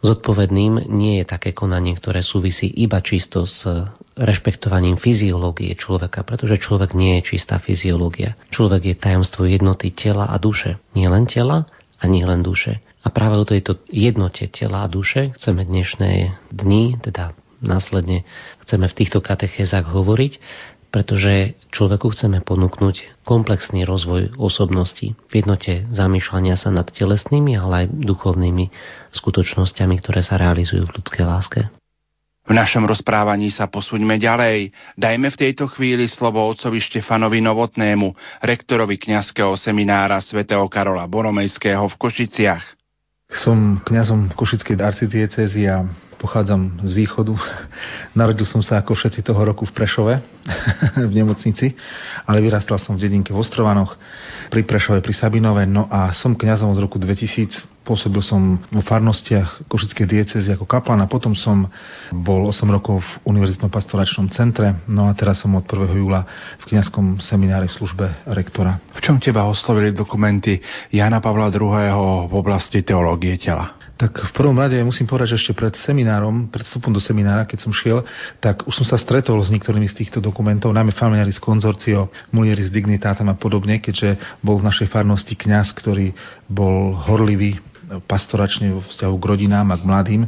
Zodpovedným 0.00 0.88
nie 0.88 1.20
je 1.20 1.24
také 1.28 1.52
konanie, 1.52 1.92
ktoré 1.92 2.24
súvisí 2.24 2.64
iba 2.64 3.04
čisto 3.04 3.44
s 3.44 3.68
rešpektovaním 4.16 4.96
fyziológie 4.96 5.76
človeka, 5.76 6.24
pretože 6.24 6.56
človek 6.56 6.96
nie 6.96 7.20
je 7.20 7.36
čistá 7.36 7.60
fyziológia. 7.60 8.32
Človek 8.48 8.82
je 8.92 8.96
tajomstvo 8.96 9.44
jednoty 9.44 9.92
tela 9.92 10.32
a 10.32 10.40
duše. 10.40 10.80
Nie 10.96 11.12
len 11.12 11.28
tela, 11.28 11.68
ani 12.00 12.24
len 12.24 12.40
duše. 12.40 12.80
A 13.04 13.12
práve 13.12 13.36
o 13.36 13.48
tejto 13.48 13.80
jednote 13.92 14.48
tela 14.48 14.84
a 14.84 14.90
duše 14.92 15.36
chceme 15.36 15.68
dnešné 15.68 16.36
dni, 16.52 17.00
teda 17.04 17.36
následne 17.60 18.24
chceme 18.64 18.88
v 18.88 18.96
týchto 18.96 19.20
katechézach 19.20 19.84
hovoriť, 19.84 20.32
pretože 20.90 21.54
človeku 21.70 22.10
chceme 22.10 22.42
ponúknuť 22.42 23.22
komplexný 23.22 23.86
rozvoj 23.86 24.34
osobnosti 24.36 25.14
v 25.14 25.32
jednote 25.32 25.86
zamýšľania 25.94 26.58
sa 26.58 26.74
nad 26.74 26.90
telesnými, 26.90 27.54
ale 27.54 27.86
aj 27.86 27.94
duchovnými 27.94 28.68
skutočnosťami, 29.14 29.94
ktoré 30.02 30.20
sa 30.20 30.36
realizujú 30.36 30.90
v 30.90 30.94
ľudskej 30.98 31.24
láske. 31.24 31.60
V 32.50 32.58
našom 32.58 32.82
rozprávaní 32.82 33.54
sa 33.54 33.70
posuňme 33.70 34.18
ďalej. 34.18 34.74
Dajme 34.98 35.30
v 35.30 35.38
tejto 35.38 35.70
chvíli 35.70 36.10
slovo 36.10 36.42
otcovi 36.50 36.82
Štefanovi 36.82 37.38
Novotnému, 37.38 38.10
rektorovi 38.42 38.98
kňazského 38.98 39.54
seminára 39.54 40.18
svätého 40.18 40.66
Karola 40.66 41.06
Boromejského 41.06 41.86
v 41.86 41.94
Košiciach. 41.94 42.64
Som 43.30 43.78
kňazom 43.86 44.34
Košickej 44.34 44.82
arcidiecezy 44.82 45.70
a 45.70 45.86
pochádzam 46.20 46.84
z 46.84 46.92
východu. 46.92 47.32
Narodil 48.20 48.44
som 48.44 48.60
sa 48.60 48.84
ako 48.84 48.92
všetci 48.92 49.24
toho 49.24 49.40
roku 49.40 49.64
v 49.64 49.72
Prešove, 49.72 50.14
v 51.08 51.12
nemocnici, 51.16 51.72
ale 52.28 52.44
vyrastal 52.44 52.76
som 52.76 53.00
v 53.00 53.08
dedinke 53.08 53.32
v 53.32 53.40
Ostrovanoch, 53.40 53.96
pri 54.52 54.62
Prešove, 54.68 55.00
pri 55.00 55.16
Sabinove, 55.16 55.64
no 55.64 55.88
a 55.88 56.12
som 56.12 56.36
kňazom 56.36 56.76
od 56.76 56.78
roku 56.78 57.00
2000. 57.00 57.80
Pôsobil 57.80 58.20
som 58.20 58.60
vo 58.68 58.84
farnostiach 58.84 59.64
Košickej 59.66 60.06
diecezy 60.06 60.52
ako 60.52 60.68
kaplan 60.68 61.00
a 61.00 61.08
potom 61.08 61.32
som 61.32 61.64
bol 62.12 62.44
8 62.52 62.68
rokov 62.68 63.00
v 63.00 63.10
Univerzitnom 63.32 63.72
pastoračnom 63.72 64.28
centre, 64.28 64.84
no 64.84 65.08
a 65.08 65.16
teraz 65.16 65.40
som 65.40 65.56
od 65.56 65.64
1. 65.64 65.96
júla 65.96 66.28
v 66.60 66.64
kňazskom 66.76 67.24
seminári 67.24 67.72
v 67.72 67.76
službe 67.80 68.06
rektora. 68.28 68.78
V 68.92 69.00
čom 69.00 69.16
teba 69.16 69.48
oslovili 69.48 69.96
dokumenty 69.96 70.60
Jana 70.92 71.24
Pavla 71.24 71.48
II. 71.48 72.28
v 72.28 72.32
oblasti 72.36 72.84
teológie 72.84 73.40
tela? 73.40 73.79
Tak 74.00 74.16
v 74.16 74.32
prvom 74.32 74.56
rade 74.56 74.80
musím 74.80 75.04
povedať, 75.04 75.36
že 75.36 75.44
ešte 75.44 75.52
pred 75.52 75.76
seminárom, 75.76 76.48
pred 76.48 76.64
vstupom 76.64 76.88
do 76.88 76.96
seminára, 77.04 77.44
keď 77.44 77.68
som 77.68 77.72
šiel, 77.76 78.00
tak 78.40 78.64
už 78.64 78.80
som 78.80 78.86
sa 78.88 78.96
stretol 78.96 79.36
s 79.44 79.52
niektorými 79.52 79.84
z 79.84 80.00
týchto 80.00 80.24
dokumentov, 80.24 80.72
najmä 80.72 80.96
Familiaris 80.96 81.36
Consortio, 81.36 82.08
Mulieris 82.32 82.72
Dignitatem 82.72 83.28
a 83.28 83.36
podobne, 83.36 83.76
keďže 83.76 84.40
bol 84.40 84.56
v 84.56 84.72
našej 84.72 84.88
farnosti 84.88 85.36
kňaz, 85.36 85.76
ktorý 85.76 86.16
bol 86.48 86.96
horlivý 86.96 87.60
pastoračne 88.08 88.72
vo 88.72 88.80
vzťahu 88.80 89.14
k 89.20 89.28
rodinám 89.28 89.68
a 89.68 89.76
k 89.76 89.84
mladým, 89.84 90.22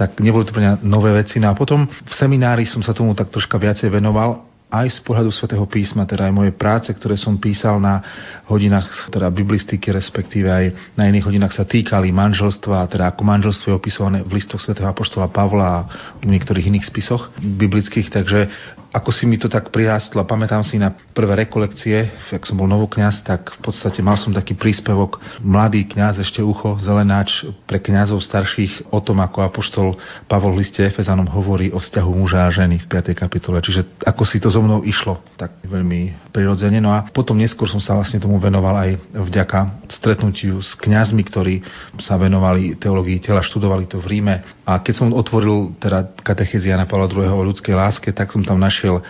tak 0.00 0.16
neboli 0.16 0.48
to 0.48 0.56
pre 0.56 0.64
mňa 0.64 0.74
nové 0.80 1.12
veci. 1.12 1.36
No 1.42 1.52
a 1.52 1.58
potom 1.58 1.84
v 1.84 2.12
seminári 2.16 2.64
som 2.64 2.80
sa 2.80 2.96
tomu 2.96 3.12
tak 3.12 3.28
troška 3.28 3.60
viacej 3.60 3.92
venoval 3.92 4.49
aj 4.70 4.86
z 4.86 4.98
pohľadu 5.02 5.34
svätého 5.34 5.66
písma, 5.66 6.06
teda 6.06 6.30
aj 6.30 6.34
moje 6.34 6.52
práce, 6.54 6.88
ktoré 6.94 7.18
som 7.18 7.36
písal 7.36 7.82
na 7.82 7.98
hodinách 8.46 9.10
teda 9.10 9.26
biblistiky, 9.28 9.90
respektíve 9.90 10.46
aj 10.46 10.94
na 10.94 11.10
iných 11.10 11.26
hodinách 11.26 11.58
sa 11.58 11.66
týkali 11.66 12.14
manželstva, 12.14 12.86
teda 12.86 13.10
ako 13.10 13.22
manželstvo 13.26 13.74
je 13.74 13.78
opisované 13.78 14.18
v 14.22 14.38
listoch 14.38 14.62
svätého 14.62 14.86
apoštola 14.86 15.26
Pavla 15.28 15.66
a 15.66 15.86
v 16.22 16.30
niektorých 16.30 16.70
iných 16.70 16.86
spisoch 16.86 17.34
biblických, 17.38 18.08
takže 18.14 18.46
ako 18.90 19.14
si 19.14 19.22
mi 19.22 19.38
to 19.38 19.46
tak 19.46 19.70
prirástlo, 19.70 20.26
pamätám 20.26 20.66
si 20.66 20.74
na 20.74 20.90
prvé 20.90 21.46
rekolekcie, 21.46 22.10
ak 22.34 22.42
som 22.42 22.58
bol 22.58 22.66
novokňaz, 22.66 23.22
tak 23.22 23.54
v 23.62 23.70
podstate 23.70 24.02
mal 24.02 24.18
som 24.18 24.34
taký 24.34 24.58
príspevok 24.58 25.22
mladý 25.38 25.86
kňaz, 25.86 26.18
ešte 26.18 26.42
ucho, 26.42 26.74
zelenáč 26.82 27.46
pre 27.70 27.78
kňazov 27.78 28.18
starších 28.18 28.90
o 28.90 28.98
tom, 28.98 29.22
ako 29.22 29.46
apoštol 29.46 29.94
Pavol 30.26 30.58
v 30.58 30.66
liste 30.66 30.82
Efezanom 30.82 31.30
hovorí 31.30 31.70
o 31.70 31.78
vzťahu 31.78 32.10
muža 32.10 32.50
a 32.50 32.50
ženy 32.50 32.82
v 32.82 32.86
5. 32.90 33.14
kapitole. 33.14 33.62
Čiže 33.62 34.02
ako 34.02 34.22
si 34.26 34.42
to 34.42 34.50
zo 34.60 34.68
mnou 34.68 34.84
išlo, 34.84 35.24
tak 35.40 35.56
veľmi 35.64 36.28
prirodzene. 36.36 36.84
No 36.84 36.92
a 36.92 37.08
potom 37.08 37.40
neskôr 37.40 37.64
som 37.64 37.80
sa 37.80 37.96
vlastne 37.96 38.20
tomu 38.20 38.36
venoval 38.36 38.76
aj 38.76 38.90
vďaka 39.16 39.88
stretnutiu 39.88 40.60
s 40.60 40.76
kňazmi, 40.76 41.24
ktorí 41.24 41.64
sa 41.96 42.20
venovali 42.20 42.76
teológii 42.76 43.24
tela, 43.24 43.40
študovali 43.40 43.88
to 43.88 43.96
v 44.04 44.20
Ríme. 44.20 44.44
A 44.68 44.84
keď 44.84 44.94
som 45.00 45.16
otvoril 45.16 45.80
teda 45.80 46.12
katechezia 46.20 46.76
na 46.76 46.84
Pavla 46.84 47.08
II. 47.08 47.24
o 47.24 47.48
ľudskej 47.48 47.72
láske, 47.72 48.12
tak 48.12 48.28
som 48.28 48.44
tam 48.44 48.60
našiel 48.60 49.00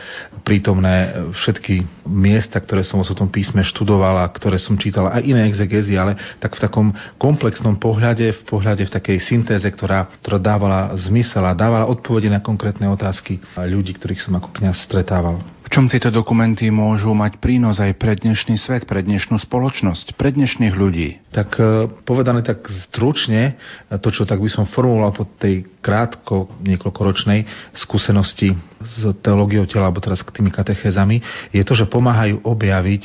prítomné 0.46 1.26
všetky 1.34 2.06
miesta, 2.06 2.62
ktoré 2.62 2.86
som 2.86 3.02
o 3.02 3.04
tom 3.10 3.26
písme 3.26 3.66
študoval 3.66 4.22
a 4.22 4.30
ktoré 4.30 4.54
som 4.56 4.78
čítal, 4.78 5.10
aj 5.10 5.26
iné 5.26 5.50
exegézy, 5.50 5.98
ale 5.98 6.14
tak 6.38 6.54
v 6.54 6.62
takom 6.62 6.86
komplexnom 7.18 7.74
pohľade, 7.74 8.30
v 8.38 8.42
pohľade 8.46 8.86
v 8.86 8.94
takej 8.94 9.18
syntéze, 9.18 9.66
ktorá, 9.66 10.06
ktorá 10.22 10.38
dávala 10.38 10.94
zmysel 10.94 11.42
a 11.42 11.58
dávala 11.58 11.90
odpovede 11.90 12.30
na 12.30 12.38
konkrétne 12.38 12.86
otázky 12.86 13.42
ľudí, 13.58 13.98
ktorých 13.98 14.22
som 14.22 14.38
ako 14.38 14.54
kňaz 14.54 14.86
stretával 14.86 15.39
čom 15.70 15.86
tieto 15.86 16.10
dokumenty 16.10 16.66
môžu 16.68 17.14
mať 17.14 17.38
prínos 17.38 17.78
aj 17.78 17.94
pre 17.94 18.18
dnešný 18.18 18.58
svet, 18.58 18.90
pre 18.90 19.06
dnešnú 19.06 19.38
spoločnosť, 19.38 20.18
pre 20.18 20.34
dnešných 20.34 20.74
ľudí? 20.74 21.22
Tak 21.30 21.48
e, 21.56 21.62
povedané 22.02 22.42
tak 22.42 22.66
stručne, 22.90 23.54
to, 24.02 24.10
čo 24.10 24.26
tak 24.26 24.42
by 24.42 24.50
som 24.50 24.66
formuloval 24.66 25.14
po 25.14 25.24
tej 25.38 25.70
krátko, 25.78 26.50
niekoľkoročnej 26.66 27.46
skúsenosti 27.78 28.58
s 28.82 29.14
teológiou 29.22 29.62
tela, 29.70 29.86
alebo 29.86 30.02
teraz 30.02 30.26
k 30.26 30.34
tými 30.42 30.50
katechézami, 30.50 31.22
je 31.54 31.62
to, 31.62 31.78
že 31.78 31.86
pomáhajú 31.86 32.42
objaviť, 32.42 33.04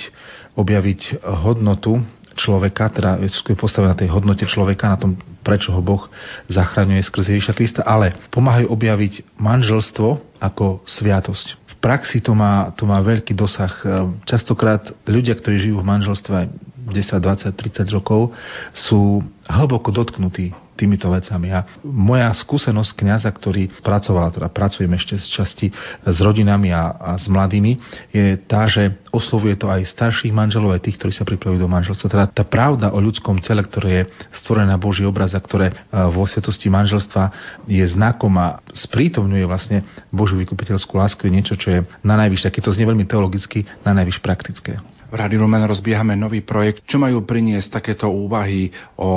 objaviť 0.57 1.21
hodnotu 1.45 2.01
človeka, 2.33 2.89
teda 2.89 3.21
je 3.21 3.55
postavené 3.55 3.93
na 3.93 3.99
tej 4.01 4.09
hodnote 4.09 4.43
človeka, 4.49 4.89
na 4.89 4.97
tom, 4.97 5.21
prečo 5.45 5.69
ho 5.69 5.79
Boh 5.85 6.09
zachraňuje 6.49 7.05
skrze 7.05 7.37
Ježiša 7.37 7.53
Krista, 7.53 7.81
ale 7.85 8.17
pomáhajú 8.33 8.73
objaviť 8.73 9.37
manželstvo 9.37 10.41
ako 10.41 10.81
sviatosť 10.83 11.64
praxi 11.85 12.17
to 12.17 12.33
má, 12.33 12.73
to 12.73 12.89
má 12.89 12.97
veľký 13.05 13.37
dosah. 13.37 13.69
E, 13.85 14.09
častokrát 14.25 14.81
ľudia, 15.05 15.37
ktorí 15.37 15.69
žijú 15.69 15.85
v 15.85 15.89
manželstve 15.93 16.49
10, 16.85 17.19
20, 17.19 17.51
30 17.51 17.97
rokov, 17.97 18.31
sú 18.71 19.25
hlboko 19.49 19.89
dotknutí 19.89 20.65
týmito 20.75 21.07
vecami. 21.07 21.55
A 21.55 21.63
moja 21.87 22.27
skúsenosť 22.35 22.91
kňaza, 22.99 23.31
ktorý 23.31 23.71
pracoval, 23.79 24.35
teda 24.35 24.51
pracujem 24.51 24.91
ešte 24.93 25.15
z 25.15 25.27
časti 25.31 25.67
s 26.03 26.17
rodinami 26.19 26.75
a, 26.75 26.91
a 26.91 27.11
s 27.15 27.31
mladými, 27.31 27.79
je 28.11 28.35
tá, 28.43 28.67
že 28.67 28.91
oslovuje 29.09 29.55
to 29.55 29.71
aj 29.71 29.87
starších 29.87 30.35
manželov, 30.35 30.75
aj 30.75 30.83
tých, 30.83 30.99
ktorí 30.99 31.15
sa 31.15 31.23
pripravujú 31.23 31.57
do 31.57 31.71
manželstva. 31.71 32.11
Teda 32.11 32.25
tá 32.27 32.43
pravda 32.43 32.91
o 32.91 32.99
ľudskom 32.99 33.39
tele, 33.39 33.63
ktoré 33.63 33.89
je 33.89 34.03
stvorené 34.35 34.75
na 34.75 34.77
Boží 34.77 35.07
obraz 35.07 35.31
a 35.31 35.39
ktoré 35.39 35.71
e, 35.71 35.75
vo 36.11 36.27
svetosti 36.27 36.67
manželstva 36.67 37.31
je 37.65 37.85
znakom 37.87 38.35
a 38.35 38.59
sprítomňuje 38.75 39.47
vlastne 39.47 39.87
Božiu 40.11 40.35
vykupiteľskú 40.43 40.99
lásku, 40.99 41.23
je 41.23 41.31
niečo, 41.31 41.55
čo 41.55 41.71
je 41.71 41.79
na 42.03 42.19
najvyššie, 42.19 42.51
keď 42.51 42.61
to 42.67 42.75
znie 42.75 42.85
veľmi 42.91 43.07
teologicky, 43.07 43.63
na 43.87 43.95
najvyššie 43.95 44.21
praktické. 44.21 44.94
V 45.05 45.15
Rádiu 45.15 45.45
Lumen 45.45 45.63
rozbiehame 45.65 46.17
nový 46.17 46.41
projekt. 46.41 46.85
Čo 46.89 46.97
majú 46.97 47.21
priniesť 47.21 47.81
takéto 47.81 48.09
úvahy 48.09 48.73
o 48.97 49.11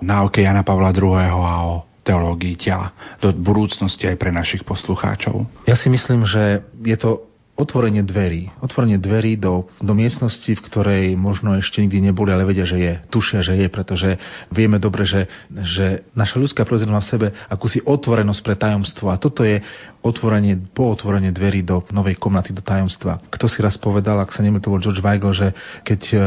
náuke 0.00 0.40
Jana 0.40 0.64
Pavla 0.64 0.90
II. 0.92 1.14
a 1.20 1.54
o 1.68 1.74
teológii 2.04 2.60
tela 2.60 2.92
do 3.18 3.32
budúcnosti 3.32 4.04
aj 4.04 4.16
pre 4.20 4.28
našich 4.28 4.62
poslucháčov? 4.62 5.64
Ja 5.64 5.74
si 5.74 5.88
myslím, 5.88 6.28
že 6.28 6.64
je 6.84 6.96
to 7.00 7.33
otvorenie 7.54 8.02
dverí. 8.02 8.50
Otvorenie 8.58 8.98
dverí 8.98 9.38
do, 9.38 9.70
do 9.78 9.94
miestnosti, 9.94 10.50
v 10.50 10.64
ktorej 10.66 11.04
možno 11.14 11.54
ešte 11.54 11.78
nikdy 11.86 12.10
neboli, 12.10 12.34
ale 12.34 12.42
vedia, 12.42 12.66
že 12.66 12.78
je. 12.82 12.92
Tušia, 13.14 13.46
že 13.46 13.54
je, 13.54 13.66
pretože 13.70 14.18
vieme 14.50 14.82
dobre, 14.82 15.06
že, 15.06 15.30
že 15.62 16.02
naša 16.18 16.42
ľudská 16.42 16.66
prirodzenosť 16.66 16.94
má 16.94 17.02
v 17.02 17.10
sebe 17.14 17.26
akúsi 17.46 17.78
otvorenosť 17.86 18.40
pre 18.42 18.58
tajomstvo. 18.58 19.06
A 19.14 19.22
toto 19.22 19.46
je 19.46 19.62
otvorenie, 20.02 20.58
po 20.74 20.90
otvorenie 20.90 21.30
dverí 21.30 21.62
do 21.62 21.86
novej 21.94 22.18
komnaty, 22.18 22.50
do 22.50 22.60
tajomstva. 22.60 23.22
Kto 23.30 23.46
si 23.46 23.62
raz 23.62 23.78
povedal, 23.78 24.18
ak 24.18 24.34
sa 24.34 24.42
nemýlim, 24.42 24.62
to 24.62 24.74
bol 24.74 24.82
George 24.82 24.98
Weigel, 24.98 25.30
že 25.30 25.54
keď 25.86 26.00
uh, 26.10 26.22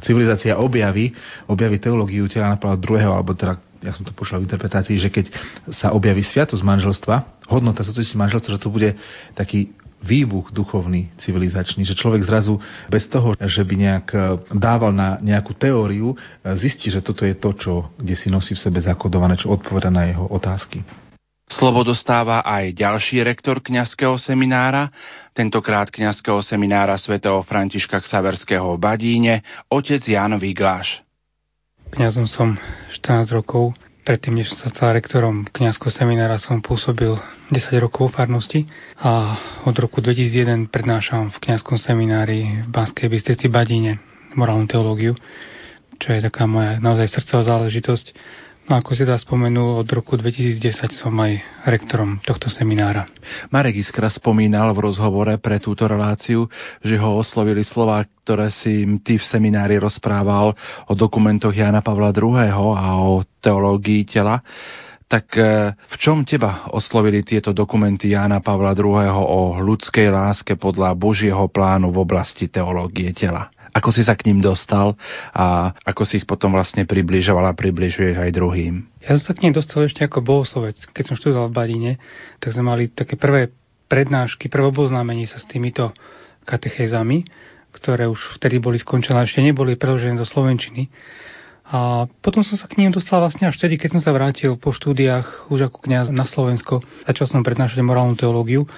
civilizácia 0.00 0.56
objaví, 0.56 1.12
objaví 1.52 1.76
teológiu 1.76 2.24
tela 2.32 2.48
napríklad 2.48 2.80
druhého, 2.80 3.12
alebo 3.12 3.36
teda 3.36 3.60
ja 3.82 3.90
som 3.90 4.06
to 4.06 4.14
počul 4.14 4.38
v 4.38 4.46
interpretácii, 4.46 4.94
že 4.94 5.10
keď 5.10 5.26
sa 5.74 5.90
objaví 5.90 6.22
sviatosť 6.22 6.62
manželstva, 6.62 7.42
hodnota 7.50 7.82
si 7.82 8.14
manželstva, 8.14 8.54
že 8.54 8.62
to 8.62 8.70
bude 8.70 8.94
taký 9.34 9.74
výbuch 10.02 10.50
duchovný, 10.50 11.14
civilizačný, 11.18 11.86
že 11.86 11.98
človek 11.98 12.26
zrazu 12.26 12.58
bez 12.90 13.06
toho, 13.06 13.38
že 13.38 13.62
by 13.62 13.74
nejak 13.78 14.06
e, 14.12 14.18
dával 14.54 14.90
na 14.90 15.22
nejakú 15.22 15.54
teóriu, 15.54 16.12
e, 16.12 16.16
zistí, 16.58 16.90
že 16.90 17.00
toto 17.00 17.22
je 17.22 17.38
to, 17.38 17.50
čo 17.54 17.72
kde 17.96 18.14
si 18.18 18.28
nosí 18.28 18.58
v 18.58 18.62
sebe 18.62 18.82
zakodované, 18.82 19.38
čo 19.38 19.54
odpoveda 19.54 19.88
na 19.88 20.10
jeho 20.10 20.26
otázky. 20.26 20.82
Slovo 21.52 21.84
dostáva 21.84 22.40
aj 22.48 22.72
ďalší 22.72 23.20
rektor 23.20 23.60
kňazského 23.60 24.16
seminára, 24.16 24.88
tentokrát 25.36 25.92
kňazského 25.92 26.40
seminára 26.40 26.96
svätého 26.96 27.44
Františka 27.44 28.00
Ksaverského 28.00 28.72
v 28.76 28.80
Badíne, 28.80 29.34
otec 29.68 30.00
Jan 30.00 30.40
Vigláš. 30.40 31.04
Kňazom 31.92 32.24
som 32.24 32.56
14 32.88 33.36
rokov, 33.36 33.76
Predtým, 34.02 34.42
než 34.42 34.50
som 34.50 34.66
sa 34.66 34.68
stal 34.74 34.98
rektorom 34.98 35.46
kňazského 35.46 35.94
seminára, 35.94 36.34
som 36.34 36.58
pôsobil 36.58 37.14
10 37.54 37.78
rokov 37.78 38.10
v 38.10 38.16
farnosti 38.18 38.60
a 38.98 39.38
od 39.62 39.78
roku 39.78 40.02
2001 40.02 40.74
prednášam 40.74 41.30
v 41.30 41.38
kňazskom 41.38 41.78
seminári 41.78 42.66
v 42.66 42.68
Banskej 42.68 43.06
Bystrici 43.06 43.46
Badíne 43.46 44.02
morálnu 44.34 44.66
teológiu, 44.66 45.14
čo 46.02 46.18
je 46.18 46.18
taká 46.18 46.50
moja 46.50 46.82
naozaj 46.82 47.14
srdcová 47.14 47.54
záležitosť 47.54 48.06
No 48.70 48.78
ako 48.78 48.94
si 48.94 49.02
teda 49.02 49.18
spomenul, 49.18 49.82
od 49.82 49.88
roku 49.90 50.14
2010 50.14 50.94
som 50.94 51.12
aj 51.18 51.42
rektorom 51.66 52.22
tohto 52.22 52.46
seminára. 52.46 53.10
Marek 53.50 53.82
Iskra 53.82 54.06
spomínal 54.06 54.70
v 54.72 54.86
rozhovore 54.86 55.34
pre 55.42 55.58
túto 55.58 55.90
reláciu, 55.90 56.46
že 56.78 56.94
ho 56.94 57.18
oslovili 57.18 57.66
slova, 57.66 58.06
ktoré 58.22 58.54
si 58.54 58.86
ty 59.02 59.18
v 59.18 59.24
seminári 59.26 59.82
rozprával 59.82 60.54
o 60.86 60.92
dokumentoch 60.94 61.52
Jana 61.52 61.82
Pavla 61.82 62.14
II. 62.16 62.38
a 62.78 62.88
o 63.02 63.26
teológii 63.42 64.08
tela. 64.08 64.38
Tak 65.12 65.26
e, 65.36 65.76
v 65.76 65.96
čom 66.00 66.24
teba 66.24 66.72
oslovili 66.72 67.20
tieto 67.20 67.52
dokumenty 67.52 68.16
Jána 68.16 68.40
Pavla 68.40 68.72
II. 68.72 69.12
o 69.12 69.60
ľudskej 69.60 70.08
láske 70.08 70.56
podľa 70.56 70.96
Božieho 70.96 71.44
plánu 71.52 71.92
v 71.92 72.00
oblasti 72.00 72.48
teológie 72.48 73.12
tela? 73.12 73.51
Ako 73.72 73.88
si 73.88 74.04
sa 74.04 74.12
k 74.12 74.28
ním 74.28 74.44
dostal 74.44 75.00
a 75.32 75.72
ako 75.88 76.04
si 76.04 76.20
ich 76.20 76.26
potom 76.28 76.52
vlastne 76.52 76.84
približoval 76.84 77.48
a 77.48 77.56
približuješ 77.56 78.20
aj 78.20 78.30
druhým? 78.36 78.84
Ja 79.00 79.16
som 79.16 79.32
sa 79.32 79.32
k 79.32 79.48
ním 79.48 79.56
dostal 79.56 79.88
ešte 79.88 80.04
ako 80.04 80.20
bohoslovec. 80.20 80.76
Keď 80.92 81.04
som 81.08 81.16
študoval 81.16 81.48
v 81.48 81.56
Badine, 81.56 81.92
tak 82.36 82.52
sme 82.52 82.68
mali 82.68 82.92
také 82.92 83.16
prvé 83.16 83.48
prednášky, 83.88 84.52
prvé 84.52 84.68
oboznámenie 84.72 85.24
sa 85.24 85.40
s 85.40 85.48
týmito 85.48 85.92
katechézami, 86.44 87.24
ktoré 87.72 88.08
už 88.08 88.36
vtedy 88.40 88.60
boli 88.60 88.76
skončené, 88.76 89.24
ešte 89.24 89.40
neboli 89.40 89.80
preložené 89.80 90.20
do 90.20 90.28
Slovenčiny. 90.28 90.92
A 91.72 92.04
potom 92.20 92.44
som 92.44 92.60
sa 92.60 92.68
k 92.68 92.76
ním 92.76 92.92
dostal 92.92 93.24
vlastne 93.24 93.48
až 93.48 93.56
vtedy, 93.56 93.80
keď 93.80 93.96
som 93.96 94.02
sa 94.04 94.12
vrátil 94.12 94.60
po 94.60 94.76
štúdiách 94.76 95.48
už 95.48 95.72
ako 95.72 95.88
kňaz 95.88 96.12
na 96.12 96.28
Slovensko. 96.28 96.84
Začal 97.08 97.24
som 97.32 97.40
prednášať 97.40 97.80
morálnu 97.80 98.12
teológiu 98.20 98.68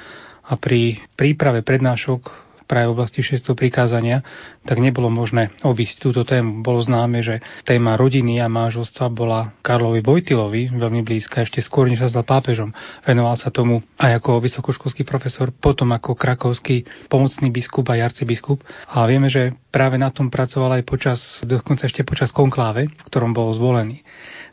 a 0.47 0.55
pri 0.55 1.03
príprave 1.19 1.67
prednášok 1.67 2.31
práve 2.75 2.91
v 2.91 2.99
oblasti 2.99 3.23
6. 3.23 3.55
prikázania, 3.55 4.27
tak 4.67 4.83
nebolo 4.83 5.07
možné 5.07 5.55
obísť 5.63 6.11
túto 6.11 6.27
tému. 6.27 6.67
Bolo 6.67 6.83
známe, 6.83 7.23
že 7.23 7.39
téma 7.63 7.95
rodiny 7.95 8.43
a 8.43 8.51
manželstva 8.51 9.15
bola 9.15 9.55
Karlovi 9.63 10.03
Vojtilovi 10.03 10.75
veľmi 10.75 11.07
blízka, 11.07 11.47
ešte 11.47 11.63
skôr, 11.63 11.87
než 11.87 12.03
sa 12.03 12.11
stal 12.11 12.27
pápežom. 12.27 12.75
Venoval 13.07 13.39
sa 13.39 13.55
tomu 13.55 13.87
aj 13.95 14.19
ako 14.19 14.43
vysokoškolský 14.43 15.07
profesor, 15.07 15.55
potom 15.55 15.95
ako 15.95 16.19
krakovský 16.19 16.83
pomocný 17.07 17.55
biskup 17.55 17.95
a 17.95 18.03
arcibiskup. 18.03 18.67
A 18.91 19.07
vieme, 19.07 19.31
že 19.31 19.55
práve 19.71 19.95
na 19.95 20.11
tom 20.11 20.27
pracoval 20.27 20.83
aj 20.83 20.83
počas, 20.83 21.21
dokonca 21.47 21.87
ešte 21.87 22.03
počas 22.03 22.35
konkláve, 22.35 22.91
v 22.91 23.03
ktorom 23.07 23.31
bol 23.31 23.55
zvolený. 23.55 24.03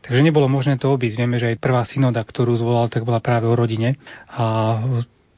Takže 0.05 0.21
nebolo 0.21 0.45
možné 0.45 0.77
to 0.77 0.93
obísť. 0.93 1.17
Vieme, 1.17 1.41
že 1.41 1.57
aj 1.57 1.57
prvá 1.57 1.81
synoda, 1.89 2.21
ktorú 2.21 2.53
zvolal, 2.53 2.93
tak 2.93 3.01
bola 3.01 3.17
práve 3.17 3.49
o 3.49 3.57
rodine. 3.57 3.97
A 4.29 4.77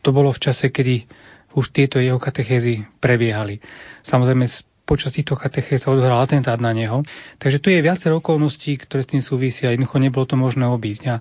to 0.04 0.12
bolo 0.12 0.36
v 0.36 0.44
čase, 0.44 0.68
kedy 0.68 1.08
už 1.54 1.74
tieto 1.74 2.02
jeho 2.02 2.18
katechézy 2.18 2.86
prebiehali. 3.02 3.62
Samozrejme 4.04 4.46
počas 4.84 5.16
týchto 5.16 5.40
katechéz 5.40 5.88
sa 5.88 5.96
odohral 5.96 6.20
atentát 6.20 6.60
na 6.60 6.76
neho. 6.76 7.08
Takže 7.40 7.64
tu 7.64 7.72
je 7.72 7.80
viacero 7.80 8.20
okolností, 8.20 8.76
ktoré 8.84 9.08
s 9.08 9.12
tým 9.16 9.24
súvisia. 9.24 9.72
Jednoducho 9.72 9.98
nebolo 10.00 10.26
to 10.28 10.36
možné 10.36 10.68
obísť. 10.68 11.04
A 11.08 11.16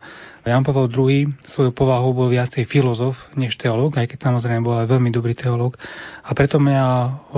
Jan 0.51 0.67
Pavel 0.67 0.91
II 0.91 1.31
svojou 1.47 1.73
povahou 1.73 2.11
bol 2.11 2.29
viacej 2.29 2.67
filozof 2.67 3.15
než 3.39 3.55
teológ, 3.55 3.95
aj 3.95 4.11
keď 4.11 4.19
samozrejme 4.29 4.67
bol 4.67 4.83
aj 4.83 4.91
veľmi 4.91 5.11
dobrý 5.15 5.39
teológ. 5.39 5.79
A 6.27 6.31
preto 6.35 6.59
mňa 6.59 6.83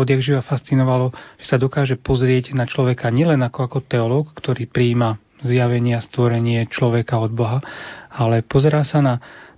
odjak 0.01 0.25
živa 0.25 0.41
fascinovalo, 0.41 1.13
že 1.37 1.47
sa 1.47 1.61
dokáže 1.61 2.01
pozrieť 2.01 2.57
na 2.57 2.65
človeka 2.65 3.13
nielen 3.13 3.45
ako, 3.45 3.69
ako 3.69 3.79
teológ, 3.85 4.33
ktorý 4.33 4.65
príjima 4.65 5.21
zjavenia, 5.42 6.05
stvorenie 6.05 6.68
človeka 6.70 7.18
od 7.18 7.33
Boha, 7.35 7.59
ale 8.12 8.44
pozerá 8.44 8.87
sa 8.87 9.03
na 9.03 9.14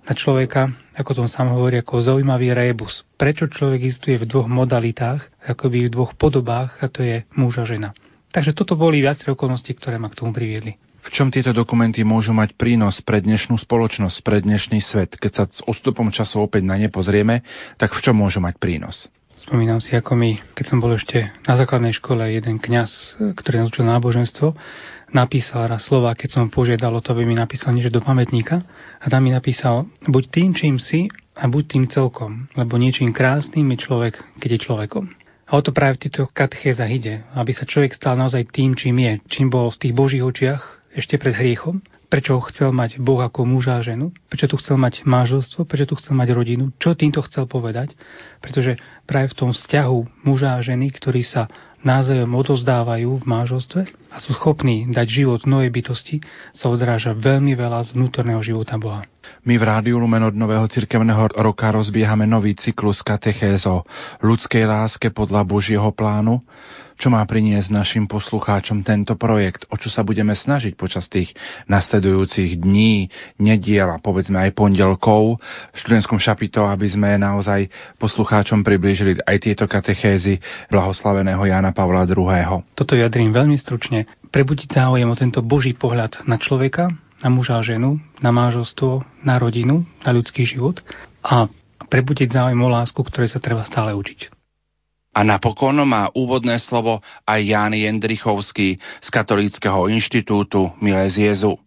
na 0.07 0.15
človeka, 0.15 0.71
ako 0.95 1.11
tom 1.23 1.27
sám 1.27 1.51
hovorí, 1.51 1.83
ako 1.83 1.99
zaujímavý 1.99 2.55
rebus. 2.55 3.03
Prečo 3.19 3.51
človek 3.51 3.83
existuje 3.83 4.15
v 4.15 4.29
dvoch 4.29 4.47
modalitách, 4.47 5.27
akoby 5.43 5.87
v 5.87 5.93
dvoch 5.93 6.15
podobách, 6.15 6.79
a 6.79 6.87
to 6.87 7.03
je 7.03 7.27
muž 7.35 7.59
a 7.59 7.67
žena. 7.67 7.91
Takže 8.31 8.55
toto 8.55 8.79
boli 8.79 9.03
viaceré 9.03 9.35
okolnosti, 9.35 9.67
ktoré 9.67 9.99
ma 9.99 10.07
k 10.07 10.23
tomu 10.23 10.31
priviedli. 10.31 10.79
V 11.03 11.09
čom 11.15 11.31
tieto 11.31 11.55
dokumenty 11.55 12.03
môžu 12.03 12.35
mať 12.35 12.55
prínos 12.59 12.99
pre 12.99 13.23
dnešnú 13.23 13.55
spoločnosť, 13.55 14.27
pre 14.27 14.43
dnešný 14.43 14.83
svet? 14.83 15.15
Keď 15.15 15.31
sa 15.31 15.43
s 15.47 15.63
odstupom 15.63 16.11
času 16.11 16.43
opäť 16.43 16.67
na 16.67 16.75
ne 16.75 16.91
pozrieme, 16.91 17.47
tak 17.79 17.95
v 17.95 18.03
čom 18.03 18.15
môžu 18.19 18.43
mať 18.43 18.59
prínos? 18.59 19.07
Spomínam 19.37 19.77
si, 19.79 19.93
ako 19.93 20.17
mi, 20.17 20.41
keď 20.57 20.65
som 20.65 20.81
bol 20.81 20.97
ešte 20.97 21.29
na 21.45 21.53
základnej 21.55 21.93
škole, 21.93 22.25
jeden 22.25 22.57
kňaz, 22.57 23.21
ktorý 23.37 23.61
nás 23.61 23.69
učil 23.69 23.85
náboženstvo, 23.85 24.57
napísal 25.15 25.71
raz 25.71 25.87
slova, 25.87 26.15
keď 26.15 26.29
som 26.39 26.51
požiadal 26.51 26.91
o 26.95 27.03
to, 27.03 27.15
aby 27.15 27.23
mi 27.23 27.35
napísal 27.35 27.71
niečo 27.71 27.93
do 27.93 28.03
pamätníka. 28.03 28.63
A 28.99 29.05
tam 29.07 29.23
mi 29.23 29.31
napísal, 29.31 29.87
buď 30.03 30.23
tým, 30.31 30.49
čím 30.55 30.75
si 30.81 31.07
a 31.37 31.45
buď 31.45 31.63
tým 31.67 31.85
celkom, 31.87 32.49
lebo 32.57 32.81
niečím 32.81 33.13
krásnym 33.13 33.69
je 33.75 33.77
človek, 33.87 34.19
keď 34.41 34.49
je 34.57 34.63
človekom. 34.65 35.05
A 35.47 35.55
o 35.55 35.61
to 35.63 35.71
práve 35.71 35.95
v 35.95 36.07
týchto 36.07 36.27
katechézach 36.27 36.91
ide, 36.91 37.23
aby 37.31 37.55
sa 37.55 37.63
človek 37.63 37.95
stal 37.95 38.19
naozaj 38.19 38.51
tým, 38.51 38.75
čím 38.75 38.99
je, 38.99 39.13
čím 39.31 39.47
bol 39.47 39.71
v 39.71 39.79
tých 39.79 39.93
Božích 39.95 40.23
očiach 40.23 40.91
ešte 40.91 41.15
pred 41.15 41.31
hriechom. 41.31 41.79
Prečo 42.07 42.39
chcel 42.51 42.71
mať 42.71 43.03
Boh 43.03 43.19
ako 43.19 43.43
muža 43.43 43.79
a 43.79 43.83
ženu, 43.83 44.15
prečo 44.31 44.47
tu 44.47 44.55
chcel 44.59 44.79
mať 44.79 45.03
manželstvo, 45.03 45.67
prečo 45.67 45.91
tu 45.91 45.99
chcel 45.99 46.15
mať 46.15 46.31
rodinu, 46.31 46.71
čo 46.79 46.95
týmto 46.95 47.19
chcel 47.27 47.51
povedať, 47.51 47.99
pretože 48.39 48.79
práve 49.03 49.27
v 49.27 49.35
tom 49.35 49.51
vzťahu 49.51 50.23
muža 50.23 50.55
a 50.55 50.63
ženy, 50.63 50.87
ktorí 50.95 51.27
sa 51.27 51.51
názajom 51.83 52.31
odozdávajú 52.31 53.21
v 53.21 53.25
manželstve 53.25 53.81
a 54.13 54.17
sú 54.17 54.33
schopní 54.37 54.89
dať 54.89 55.07
život 55.09 55.41
novej 55.49 55.73
bytosti, 55.73 56.23
sa 56.55 56.69
odráža 56.71 57.13
veľmi 57.13 57.53
veľa 57.53 57.85
z 57.85 57.97
vnútorného 57.97 58.41
života 58.41 58.79
Boha. 58.79 59.03
My 59.47 59.55
v 59.55 59.63
Rádiu 59.63 59.95
Lumen 60.01 60.27
od 60.27 60.35
Nového 60.35 60.67
cirkevného 60.67 61.39
roka 61.39 61.71
rozbiehame 61.71 62.27
nový 62.27 62.51
cyklus 62.57 62.99
katechéz 62.99 63.63
o 63.63 63.87
ľudskej 64.19 64.67
láske 64.67 65.07
podľa 65.13 65.47
Božieho 65.47 65.87
plánu, 65.95 66.43
čo 66.97 67.13
má 67.13 67.21
priniesť 67.23 67.69
našim 67.69 68.09
poslucháčom 68.09 68.81
tento 68.81 69.13
projekt, 69.15 69.69
o 69.69 69.77
čo 69.77 69.87
sa 69.87 70.01
budeme 70.01 70.33
snažiť 70.33 70.73
počas 70.73 71.05
tých 71.05 71.31
nasledujúcich 71.69 72.57
dní, 72.57 73.07
nediel 73.37 73.93
a 73.93 74.01
povedzme 74.01 74.41
aj 74.41 74.57
pondelkov 74.57 75.37
v 75.71 75.77
študentskom 75.77 76.17
šapito, 76.17 76.65
aby 76.65 76.89
sme 76.89 77.15
naozaj 77.21 77.69
poslucháčom 78.01 78.65
priblížili 78.65 79.21
aj 79.21 79.37
tieto 79.45 79.69
katechézy 79.69 80.41
blahoslaveného 80.73 81.45
Jana 81.45 81.71
Pavla 81.71 82.03
II. 82.09 82.65
Toto 82.73 82.97
vyjadrím 82.97 83.29
veľmi 83.29 83.55
stručne. 83.61 84.09
Prebudiť 84.33 84.75
záujem 84.75 85.07
o 85.07 85.15
tento 85.15 85.39
Boží 85.45 85.77
pohľad 85.77 86.25
na 86.25 86.41
človeka, 86.41 86.91
na 87.21 87.29
muža 87.33 87.59
a 87.59 87.65
ženu, 87.65 87.97
na 88.21 88.29
mážostvo, 88.29 89.01
na 89.25 89.41
rodinu, 89.41 89.85
na 90.05 90.11
ľudský 90.13 90.45
život 90.45 90.81
a 91.25 91.49
prebudiť 91.87 92.33
záujem 92.33 92.59
o 92.59 92.69
lásku, 92.69 92.97
ktorej 92.97 93.33
sa 93.33 93.41
treba 93.41 93.65
stále 93.65 93.93
učiť. 93.95 94.33
A 95.17 95.25
napokon 95.25 95.81
má 95.81 96.13
úvodné 96.13 96.61
slovo 96.61 97.01
aj 97.25 97.39
Ján 97.41 97.73
Jendrichovský 97.73 98.77
z 98.77 99.07
Katolíckého 99.09 99.89
inštitútu 99.89 100.69
Miles 100.77 101.17
Jezu. 101.17 101.57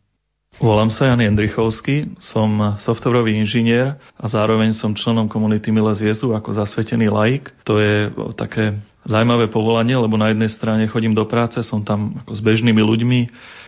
Volám 0.61 0.93
sa 0.93 1.09
Jan 1.09 1.25
Jendrichovský, 1.25 2.21
som 2.21 2.77
softwarový 2.77 3.33
inžinier 3.33 3.97
a 4.21 4.29
zároveň 4.29 4.77
som 4.77 4.93
členom 4.93 5.25
komunity 5.25 5.73
Miles 5.73 6.05
Jezu 6.05 6.37
ako 6.37 6.53
zasvetený 6.53 7.09
laik. 7.09 7.49
To 7.65 7.81
je 7.81 8.13
také 8.37 8.77
zaujímavé 9.09 9.49
povolanie, 9.49 9.97
lebo 9.97 10.21
na 10.21 10.29
jednej 10.29 10.53
strane 10.53 10.85
chodím 10.85 11.17
do 11.17 11.25
práce, 11.25 11.65
som 11.65 11.81
tam 11.81 12.21
ako 12.21 12.37
s 12.37 12.45
bežnými 12.45 12.77
ľuďmi, 12.77 13.21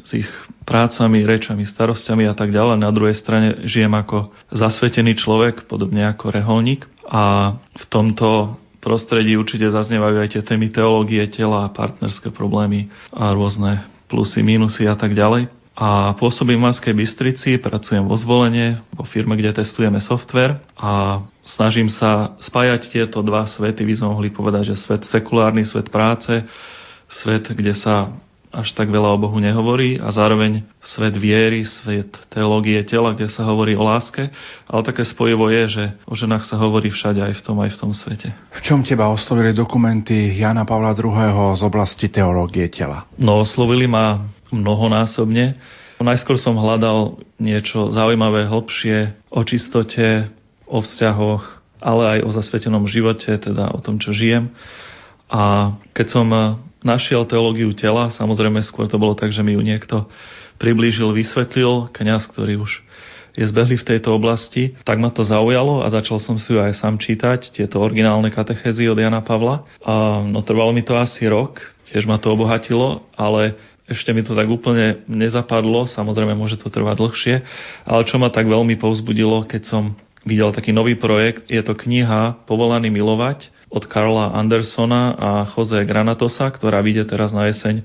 s 0.05 0.11
ich 0.21 0.29
prácami, 0.69 1.25
rečami, 1.25 1.65
starostiami 1.65 2.29
a 2.29 2.37
tak 2.37 2.53
ďalej. 2.53 2.85
Na 2.85 2.93
druhej 2.93 3.17
strane 3.17 3.65
žijem 3.65 3.97
ako 3.97 4.29
zasvetený 4.53 5.17
človek, 5.17 5.65
podobne 5.65 6.05
ako 6.13 6.29
reholník. 6.29 6.85
A 7.09 7.57
v 7.73 7.85
tomto 7.89 8.61
prostredí 8.85 9.33
určite 9.41 9.73
zaznievajú 9.73 10.21
aj 10.21 10.29
tie 10.37 10.43
témy 10.45 10.69
teológie 10.69 11.25
tela, 11.33 11.73
partnerské 11.73 12.29
problémy 12.29 12.93
a 13.17 13.33
rôzne 13.33 13.81
plusy, 14.13 14.45
minusy 14.45 14.85
a 14.85 14.93
tak 14.93 15.17
ďalej. 15.17 15.62
A 15.73 16.13
pôsobím 16.21 16.61
v 16.61 16.69
Manskej 16.69 16.93
Bystrici, 16.93 17.57
pracujem 17.57 18.05
vo 18.05 18.13
zvolenie, 18.13 18.77
vo 18.93 19.09
firme, 19.09 19.41
kde 19.41 19.57
testujeme 19.57 20.05
software 20.05 20.61
a 20.77 21.25
snažím 21.49 21.89
sa 21.89 22.37
spájať 22.45 22.93
tieto 22.93 23.25
dva 23.25 23.49
svety. 23.49 23.81
By 23.81 23.95
sme 23.97 24.09
mohli 24.13 24.29
povedať, 24.29 24.77
že 24.77 24.77
svet 24.77 25.09
sekulárny, 25.09 25.65
svet 25.65 25.89
práce, 25.89 26.45
svet, 27.09 27.49
kde 27.49 27.73
sa 27.73 28.13
až 28.53 28.77
tak 28.77 28.93
veľa 28.93 29.17
o 29.17 29.19
Bohu 29.19 29.41
nehovorí 29.41 29.97
a 29.97 30.13
zároveň 30.13 30.61
svet 30.85 31.17
viery, 31.17 31.65
svet 31.65 32.13
teológie 32.29 32.85
tela, 32.85 33.17
kde 33.17 33.33
sa 33.33 33.49
hovorí 33.49 33.73
o 33.73 33.81
láske, 33.81 34.29
ale 34.69 34.85
také 34.85 35.09
spojivo 35.09 35.49
je, 35.49 35.63
že 35.73 35.85
o 36.05 36.13
ženách 36.13 36.45
sa 36.45 36.61
hovorí 36.61 36.93
všade 36.93 37.25
aj 37.25 37.33
v 37.41 37.43
tom, 37.49 37.57
aj 37.65 37.73
v 37.73 37.81
tom 37.81 37.91
svete. 37.97 38.29
V 38.53 38.61
čom 38.61 38.85
teba 38.85 39.09
oslovili 39.09 39.57
dokumenty 39.57 40.37
Jana 40.37 40.69
Pavla 40.69 40.93
II. 40.93 41.57
z 41.57 41.63
oblasti 41.65 42.13
teológie 42.13 42.69
tela? 42.69 43.09
No, 43.17 43.41
oslovili 43.41 43.89
ma 43.89 44.21
mnohonásobne. 44.53 45.57
Najskôr 46.03 46.37
som 46.37 46.59
hľadal 46.59 47.23
niečo 47.39 47.89
zaujímavé, 47.89 48.47
hlbšie 48.51 49.17
o 49.31 49.41
čistote, 49.47 50.29
o 50.67 50.83
vzťahoch, 50.83 51.63
ale 51.79 52.03
aj 52.19 52.19
o 52.27 52.31
zasvetenom 52.35 52.85
živote, 52.91 53.33
teda 53.39 53.71
o 53.73 53.79
tom, 53.83 53.99
čo 54.03 54.11
žijem. 54.11 54.51
A 55.31 55.75
keď 55.95 56.07
som 56.11 56.27
našiel 56.83 57.25
teológiu 57.25 57.71
tela. 57.73 58.11
Samozrejme, 58.11 58.61
skôr 58.61 58.91
to 58.91 58.99
bolo 58.99 59.15
tak, 59.15 59.31
že 59.31 59.41
mi 59.41 59.55
ju 59.55 59.63
niekto 59.63 60.11
priblížil, 60.59 61.15
vysvetlil, 61.15 61.91
kňaz, 61.95 62.29
ktorý 62.31 62.61
už 62.61 62.83
je 63.33 63.49
zbehli 63.49 63.81
v 63.81 63.89
tejto 63.97 64.13
oblasti, 64.13 64.77
tak 64.85 65.01
ma 65.01 65.09
to 65.09 65.25
zaujalo 65.25 65.81
a 65.81 65.89
začal 65.89 66.21
som 66.21 66.37
si 66.37 66.53
ju 66.53 66.61
aj 66.61 66.77
sám 66.77 67.01
čítať, 67.01 67.57
tieto 67.57 67.81
originálne 67.81 68.29
katechézy 68.29 68.93
od 68.93 69.01
Jana 69.01 69.25
Pavla. 69.25 69.65
A 69.81 70.21
no 70.21 70.45
trvalo 70.45 70.77
mi 70.77 70.85
to 70.85 70.93
asi 71.01 71.25
rok, 71.25 71.65
tiež 71.89 72.05
ma 72.05 72.21
to 72.21 72.29
obohatilo, 72.29 73.09
ale 73.17 73.57
ešte 73.93 74.11
mi 74.17 74.25
to 74.25 74.33
tak 74.33 74.49
úplne 74.49 75.05
nezapadlo, 75.07 75.85
samozrejme 75.87 76.33
môže 76.33 76.57
to 76.59 76.73
trvať 76.73 76.97
dlhšie, 76.99 77.35
ale 77.85 78.03
čo 78.09 78.17
ma 78.17 78.33
tak 78.33 78.49
veľmi 78.49 78.81
povzbudilo, 78.81 79.45
keď 79.45 79.63
som 79.69 79.83
videl 80.25 80.51
taký 80.55 80.73
nový 80.73 80.97
projekt, 80.97 81.51
je 81.51 81.61
to 81.61 81.77
kniha 81.77 82.47
Povolaný 82.49 82.89
milovať, 82.91 83.53
od 83.73 83.89
Karla 83.89 84.37
Andersona 84.37 85.17
a 85.17 85.31
Jose 85.49 85.81
Granatosa, 85.89 86.53
ktorá 86.53 86.85
vyjde 86.85 87.09
teraz 87.09 87.33
na 87.33 87.49
jeseň 87.49 87.81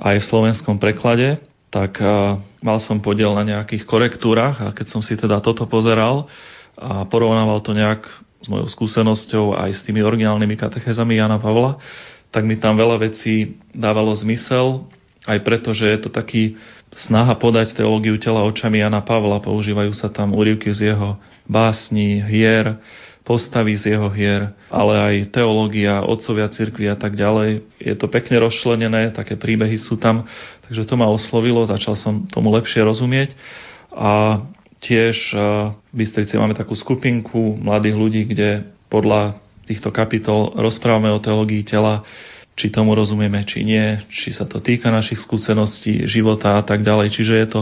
aj 0.00 0.16
v 0.16 0.28
slovenskom 0.32 0.80
preklade, 0.80 1.36
tak 1.68 2.00
mal 2.64 2.80
som 2.80 2.98
podiel 3.04 3.36
na 3.36 3.44
nejakých 3.44 3.84
korektúrach 3.84 4.56
a 4.58 4.68
keď 4.72 4.86
som 4.88 5.04
si 5.04 5.14
teda 5.14 5.38
toto 5.44 5.68
pozeral 5.68 6.24
a 6.74 7.04
porovnával 7.04 7.60
to 7.60 7.76
nejak 7.76 8.08
s 8.40 8.48
mojou 8.48 8.66
skúsenosťou 8.72 9.52
aj 9.60 9.70
s 9.76 9.84
tými 9.84 10.00
originálnymi 10.00 10.56
katechezami 10.56 11.20
Jana 11.20 11.36
Pavla, 11.36 11.76
tak 12.32 12.48
mi 12.48 12.56
tam 12.56 12.80
veľa 12.80 12.96
vecí 13.04 13.60
dávalo 13.76 14.16
zmysel, 14.16 14.88
aj 15.28 15.38
preto, 15.44 15.76
že 15.76 15.90
je 15.90 15.98
to 16.06 16.10
taký 16.12 16.56
snaha 16.96 17.36
podať 17.36 17.76
teológiu 17.76 18.16
tela 18.16 18.44
očami 18.46 18.80
Jana 18.80 19.04
Pavla. 19.04 19.42
Používajú 19.44 19.92
sa 19.92 20.08
tam 20.08 20.32
úrivky 20.32 20.72
z 20.72 20.94
jeho 20.94 21.20
básni, 21.44 22.24
hier, 22.24 22.80
postavy 23.22 23.76
z 23.76 23.94
jeho 23.94 24.08
hier, 24.10 24.50
ale 24.72 24.94
aj 24.96 25.14
teológia, 25.36 26.02
otcovia 26.02 26.48
cirkvi 26.50 26.88
a 26.88 26.96
tak 26.96 27.14
ďalej. 27.14 27.62
Je 27.78 27.94
to 27.94 28.08
pekne 28.08 28.40
rozšlenené, 28.40 29.12
také 29.12 29.36
príbehy 29.36 29.76
sú 29.76 30.00
tam, 30.00 30.24
takže 30.66 30.88
to 30.88 30.94
ma 30.96 31.06
oslovilo, 31.06 31.62
začal 31.68 31.94
som 31.94 32.26
tomu 32.26 32.50
lepšie 32.56 32.80
rozumieť 32.82 33.36
a 33.92 34.42
tiež 34.80 35.16
v 35.36 35.92
Bystrici 35.92 36.40
máme 36.40 36.56
takú 36.56 36.72
skupinku 36.72 37.60
mladých 37.60 37.96
ľudí, 38.00 38.22
kde 38.24 38.72
podľa 38.88 39.36
týchto 39.68 39.92
kapitol 39.92 40.56
rozprávame 40.56 41.12
o 41.12 41.22
teológii 41.22 41.62
tela, 41.62 42.02
či 42.58 42.68
tomu 42.68 42.92
rozumieme, 42.92 43.42
či 43.46 43.64
nie, 43.64 43.98
či 44.10 44.34
sa 44.34 44.44
to 44.44 44.60
týka 44.60 44.90
našich 44.92 45.22
skúseností, 45.22 46.04
života 46.04 46.58
a 46.58 46.62
tak 46.62 46.84
ďalej. 46.84 47.08
Čiže 47.14 47.34
je 47.34 47.48
to 47.48 47.60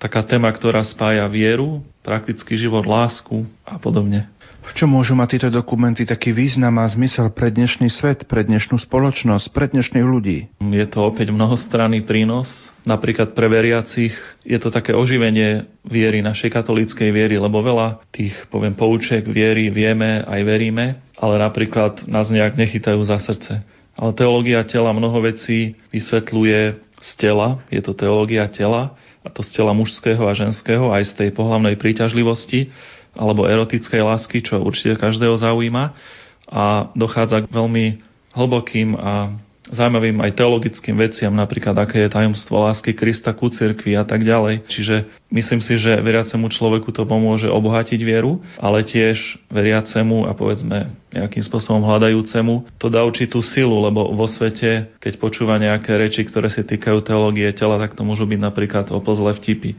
taká 0.00 0.24
téma, 0.24 0.48
ktorá 0.48 0.80
spája 0.80 1.28
vieru, 1.28 1.84
praktický 2.00 2.56
život, 2.56 2.88
lásku 2.88 3.44
a 3.68 3.76
podobne. 3.76 4.32
V 4.60 4.76
čom 4.76 4.92
môžu 4.92 5.16
mať 5.16 5.40
tieto 5.40 5.50
dokumenty 5.50 6.04
taký 6.04 6.36
význam 6.36 6.76
a 6.78 6.86
zmysel 6.86 7.32
pre 7.32 7.48
dnešný 7.48 7.88
svet, 7.88 8.28
pre 8.28 8.44
dnešnú 8.44 8.76
spoločnosť, 8.76 9.56
pre 9.56 9.72
dnešných 9.72 10.04
ľudí? 10.04 10.52
Je 10.60 10.86
to 10.86 11.08
opäť 11.08 11.32
mnohostranný 11.32 12.04
prínos. 12.04 12.68
Napríklad 12.84 13.32
pre 13.32 13.48
veriacich 13.48 14.12
je 14.44 14.58
to 14.60 14.68
také 14.68 14.92
oživenie 14.92 15.64
viery, 15.82 16.20
našej 16.20 16.52
katolíckej 16.52 17.08
viery, 17.08 17.40
lebo 17.40 17.64
veľa 17.64 18.04
tých, 18.12 18.36
poviem, 18.52 18.76
poučiek 18.76 19.24
viery 19.24 19.72
vieme, 19.72 20.22
aj 20.28 20.40
veríme, 20.44 21.00
ale 21.16 21.34
napríklad 21.40 22.04
nás 22.04 22.28
nejak 22.28 22.54
nechytajú 22.54 23.00
za 23.00 23.16
srdce. 23.16 23.64
Ale 23.98 24.10
teológia 24.14 24.62
tela 24.66 24.94
mnoho 24.94 25.18
vecí 25.22 25.74
vysvetľuje 25.90 26.60
z 27.00 27.10
tela, 27.16 27.64
je 27.72 27.80
to 27.80 27.96
teológia 27.96 28.46
tela, 28.46 28.94
a 29.20 29.28
to 29.28 29.44
z 29.44 29.60
tela 29.60 29.76
mužského 29.76 30.24
a 30.24 30.32
ženského, 30.32 30.92
aj 30.92 31.12
z 31.12 31.12
tej 31.16 31.28
pohlavnej 31.36 31.76
príťažlivosti 31.76 32.72
alebo 33.12 33.44
erotickej 33.44 34.00
lásky, 34.00 34.40
čo 34.40 34.62
určite 34.62 34.96
každého 34.96 35.36
zaujíma. 35.36 35.92
A 36.50 36.90
dochádza 36.96 37.44
k 37.44 37.52
veľmi 37.52 38.00
hlbokým 38.32 38.96
a 38.96 39.34
zaujímavým 39.70 40.18
aj 40.20 40.36
teologickým 40.36 40.98
veciam, 40.98 41.30
napríklad 41.30 41.78
aké 41.78 42.06
je 42.06 42.10
tajomstvo 42.10 42.58
lásky 42.66 42.92
Krista 42.92 43.30
ku 43.32 43.48
cirkvi 43.48 43.94
a 43.94 44.02
tak 44.02 44.26
ďalej. 44.26 44.66
Čiže 44.66 45.06
myslím 45.30 45.62
si, 45.62 45.78
že 45.78 46.02
veriacemu 46.02 46.50
človeku 46.50 46.90
to 46.90 47.06
pomôže 47.06 47.46
obohatiť 47.46 48.00
vieru, 48.02 48.42
ale 48.58 48.82
tiež 48.82 49.38
veriacemu 49.48 50.26
a 50.26 50.34
povedzme 50.34 50.90
nejakým 51.14 51.42
spôsobom 51.42 51.86
hľadajúcemu 51.86 52.78
to 52.78 52.86
dá 52.90 53.02
určitú 53.02 53.42
silu, 53.42 53.78
lebo 53.82 54.10
vo 54.14 54.26
svete, 54.26 54.90
keď 55.02 55.18
počúva 55.18 55.58
nejaké 55.58 55.94
reči, 55.94 56.26
ktoré 56.26 56.50
sa 56.50 56.62
týkajú 56.62 57.02
teológie 57.02 57.50
tela, 57.54 57.78
tak 57.78 57.94
to 57.98 58.02
môžu 58.06 58.26
byť 58.26 58.40
napríklad 58.42 58.86
opozle 58.94 59.30
vtipy. 59.34 59.74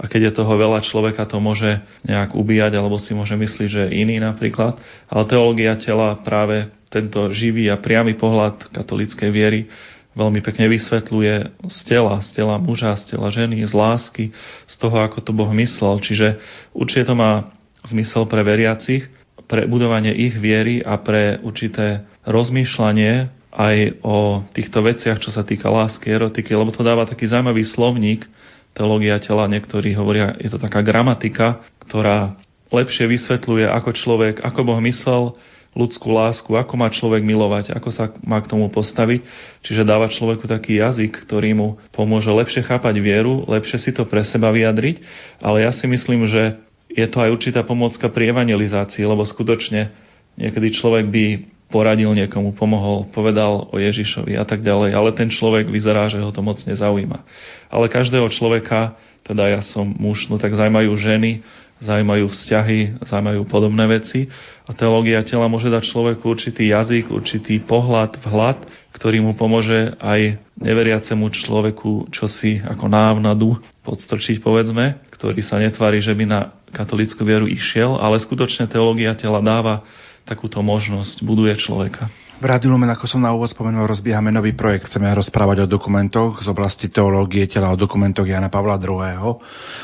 A 0.00 0.08
keď 0.08 0.32
je 0.32 0.36
toho 0.40 0.56
veľa, 0.56 0.80
človeka 0.80 1.28
to 1.28 1.36
môže 1.44 1.84
nejak 2.08 2.32
ubíjať, 2.32 2.72
alebo 2.72 2.96
si 2.96 3.12
môže 3.12 3.36
myslieť, 3.36 3.68
že 3.68 3.84
iný 3.92 4.16
napríklad. 4.16 4.80
Ale 5.12 5.28
teológia 5.28 5.76
tela 5.76 6.16
práve 6.16 6.72
tento 6.90 7.30
živý 7.30 7.70
a 7.70 7.78
priamy 7.78 8.18
pohľad 8.18 8.74
katolíckej 8.74 9.30
viery 9.30 9.70
veľmi 10.18 10.42
pekne 10.42 10.66
vysvetľuje 10.66 11.62
z 11.70 11.78
tela, 11.86 12.18
z 12.18 12.28
tela 12.34 12.58
muža, 12.58 12.98
z 12.98 13.14
tela 13.14 13.30
ženy, 13.30 13.62
z 13.62 13.72
lásky, 13.72 14.24
z 14.66 14.74
toho, 14.74 15.06
ako 15.06 15.22
to 15.22 15.30
Boh 15.30 15.50
myslel. 15.54 16.02
Čiže 16.02 16.42
určite 16.74 17.06
to 17.06 17.14
má 17.14 17.54
zmysel 17.86 18.26
pre 18.26 18.42
veriacich, 18.42 19.06
pre 19.46 19.66
budovanie 19.70 20.14
ich 20.14 20.34
viery 20.36 20.82
a 20.82 20.98
pre 20.98 21.38
určité 21.42 22.06
rozmýšľanie 22.26 23.30
aj 23.50 23.76
o 24.06 24.46
týchto 24.54 24.78
veciach, 24.82 25.18
čo 25.18 25.34
sa 25.34 25.42
týka 25.42 25.66
lásky, 25.66 26.10
erotiky, 26.10 26.54
lebo 26.54 26.70
to 26.70 26.86
dáva 26.86 27.02
taký 27.06 27.26
zaujímavý 27.26 27.66
slovník, 27.66 28.26
teológia 28.74 29.18
tela, 29.18 29.50
niektorí 29.50 29.90
hovoria, 29.98 30.38
je 30.38 30.46
to 30.46 30.58
taká 30.62 30.86
gramatika, 30.86 31.66
ktorá 31.82 32.38
lepšie 32.70 33.10
vysvetľuje, 33.10 33.66
ako 33.66 33.90
človek, 33.90 34.34
ako 34.46 34.60
Boh 34.62 34.78
myslel, 34.78 35.34
ľudskú 35.70 36.10
lásku, 36.10 36.50
ako 36.50 36.74
má 36.74 36.90
človek 36.90 37.22
milovať, 37.22 37.70
ako 37.70 37.88
sa 37.94 38.10
má 38.26 38.42
k 38.42 38.50
tomu 38.50 38.66
postaviť. 38.68 39.22
Čiže 39.62 39.86
dáva 39.86 40.10
človeku 40.10 40.50
taký 40.50 40.82
jazyk, 40.82 41.22
ktorý 41.26 41.54
mu 41.54 41.68
pomôže 41.94 42.30
lepšie 42.30 42.66
chápať 42.66 42.98
vieru, 42.98 43.46
lepšie 43.46 43.78
si 43.78 43.90
to 43.94 44.02
pre 44.02 44.26
seba 44.26 44.50
vyjadriť, 44.50 45.02
ale 45.38 45.62
ja 45.62 45.70
si 45.70 45.86
myslím, 45.86 46.26
že 46.26 46.58
je 46.90 47.06
to 47.06 47.22
aj 47.22 47.30
určitá 47.30 47.62
pomôcka 47.62 48.10
pri 48.10 48.34
evangelizácii, 48.34 49.06
lebo 49.06 49.22
skutočne 49.22 49.94
niekedy 50.34 50.74
človek 50.74 51.06
by 51.06 51.24
poradil 51.70 52.10
niekomu, 52.18 52.50
pomohol, 52.58 53.06
povedal 53.14 53.70
o 53.70 53.78
Ježišovi 53.78 54.34
a 54.34 54.42
tak 54.42 54.66
ďalej, 54.66 54.90
ale 54.90 55.14
ten 55.14 55.30
človek 55.30 55.70
vyzerá, 55.70 56.10
že 56.10 56.18
ho 56.18 56.34
to 56.34 56.42
moc 56.42 56.58
nezaujíma. 56.66 57.22
Ale 57.70 57.86
každého 57.86 58.26
človeka, 58.34 58.98
teda 59.22 59.46
ja 59.46 59.62
som 59.62 59.86
muž, 59.86 60.26
no 60.26 60.34
tak 60.34 60.50
zaujímajú 60.50 60.90
ženy, 60.98 61.46
zaujímajú 61.80 62.28
vzťahy, 62.28 63.02
zaujímajú 63.04 63.42
podobné 63.48 63.84
veci. 63.88 64.28
A 64.68 64.76
teológia 64.76 65.24
tela 65.24 65.48
môže 65.50 65.72
dať 65.72 65.88
človeku 65.88 66.22
určitý 66.22 66.70
jazyk, 66.70 67.10
určitý 67.10 67.58
pohľad, 67.64 68.20
vhľad, 68.22 68.68
ktorý 68.94 69.24
mu 69.24 69.32
pomôže 69.34 69.96
aj 69.98 70.38
neveriacemu 70.60 71.26
človeku 71.32 72.12
čosi 72.12 72.60
ako 72.62 72.86
návnadu 72.86 73.56
podstrčiť, 73.82 74.44
povedzme, 74.44 75.00
ktorý 75.10 75.40
sa 75.40 75.58
netvári, 75.58 75.98
že 76.04 76.12
by 76.12 76.24
na 76.28 76.40
katolickú 76.70 77.26
vieru 77.26 77.50
išiel, 77.50 77.98
ale 77.98 78.22
skutočne 78.22 78.70
teológia 78.70 79.16
tela 79.18 79.42
dáva 79.42 79.82
takúto 80.28 80.62
možnosť, 80.62 81.24
buduje 81.26 81.56
človeka. 81.58 82.06
V 82.40 82.48
Rádiu 82.48 82.72
Lumen, 82.72 82.88
ako 82.88 83.04
som 83.04 83.20
na 83.20 83.36
úvod 83.36 83.52
spomenul, 83.52 83.84
rozbiehame 83.84 84.32
nový 84.32 84.56
projekt. 84.56 84.88
Chceme 84.88 85.12
rozprávať 85.12 85.68
o 85.68 85.72
dokumentoch 85.76 86.40
z 86.40 86.48
oblasti 86.48 86.88
teológie 86.88 87.44
tela, 87.44 87.68
o 87.68 87.76
dokumentoch 87.76 88.24
Jana 88.24 88.48
Pavla 88.48 88.80
II. 88.80 89.36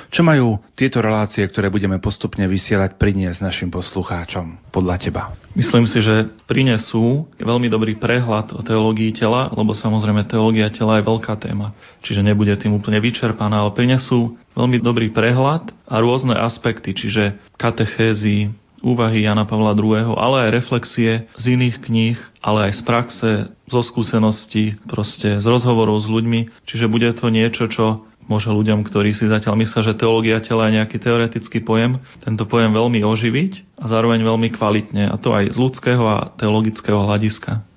Čo 0.09 0.25
majú 0.25 0.57
tieto 0.73 1.05
relácie, 1.05 1.45
ktoré 1.45 1.69
budeme 1.69 2.01
postupne 2.01 2.49
vysielať, 2.49 2.97
priniesť 2.97 3.45
našim 3.45 3.69
poslucháčom 3.69 4.73
podľa 4.73 4.97
teba? 4.97 5.37
Myslím 5.53 5.85
si, 5.85 6.01
že 6.01 6.33
prinesú 6.49 7.29
veľmi 7.37 7.69
dobrý 7.69 7.93
prehľad 7.93 8.57
o 8.57 8.65
teológii 8.65 9.13
tela, 9.13 9.53
lebo 9.53 9.77
samozrejme 9.77 10.25
teológia 10.25 10.73
tela 10.73 10.97
je 10.97 11.05
veľká 11.05 11.37
téma, 11.37 11.77
čiže 12.01 12.25
nebude 12.25 12.57
tým 12.57 12.73
úplne 12.73 13.05
vyčerpaná, 13.05 13.69
ale 13.69 13.77
prinesú 13.77 14.33
veľmi 14.57 14.81
dobrý 14.81 15.13
prehľad 15.13 15.77
a 15.85 16.01
rôzne 16.01 16.33
aspekty, 16.33 16.97
čiže 16.97 17.37
katechézy, 17.61 18.49
úvahy 18.85 19.25
Jana 19.25 19.49
Pavla 19.49 19.77
II., 19.77 20.17
ale 20.17 20.49
aj 20.49 20.57
reflexie 20.65 21.11
z 21.37 21.45
iných 21.57 21.77
kníh, 21.85 22.19
ale 22.43 22.71
aj 22.71 22.73
z 22.79 22.83
praxe, 22.83 23.31
zo 23.67 23.81
skúseností, 23.83 24.79
proste 24.87 25.43
z 25.43 25.47
rozhovorov 25.47 26.01
s 26.01 26.09
ľuďmi. 26.11 26.65
Čiže 26.69 26.87
bude 26.91 27.11
to 27.15 27.29
niečo, 27.33 27.67
čo 27.67 28.07
môže 28.27 28.51
ľuďom, 28.51 28.83
ktorí 28.83 29.15
si 29.15 29.31
zatiaľ 29.31 29.59
myslia, 29.63 29.87
že 29.87 29.99
teológia 29.99 30.43
tela 30.43 30.67
je 30.67 30.83
nejaký 30.83 30.99
teoretický 30.99 31.63
pojem, 31.63 32.03
tento 32.23 32.43
pojem 32.47 32.75
veľmi 32.75 33.07
oživiť 33.07 33.79
a 33.79 33.85
zároveň 33.87 34.21
veľmi 34.27 34.49
kvalitne, 34.55 35.07
a 35.07 35.17
to 35.17 35.31
aj 35.31 35.55
z 35.55 35.59
ľudského 35.59 36.03
a 36.03 36.19
teologického 36.35 37.07
hľadiska. 37.07 37.76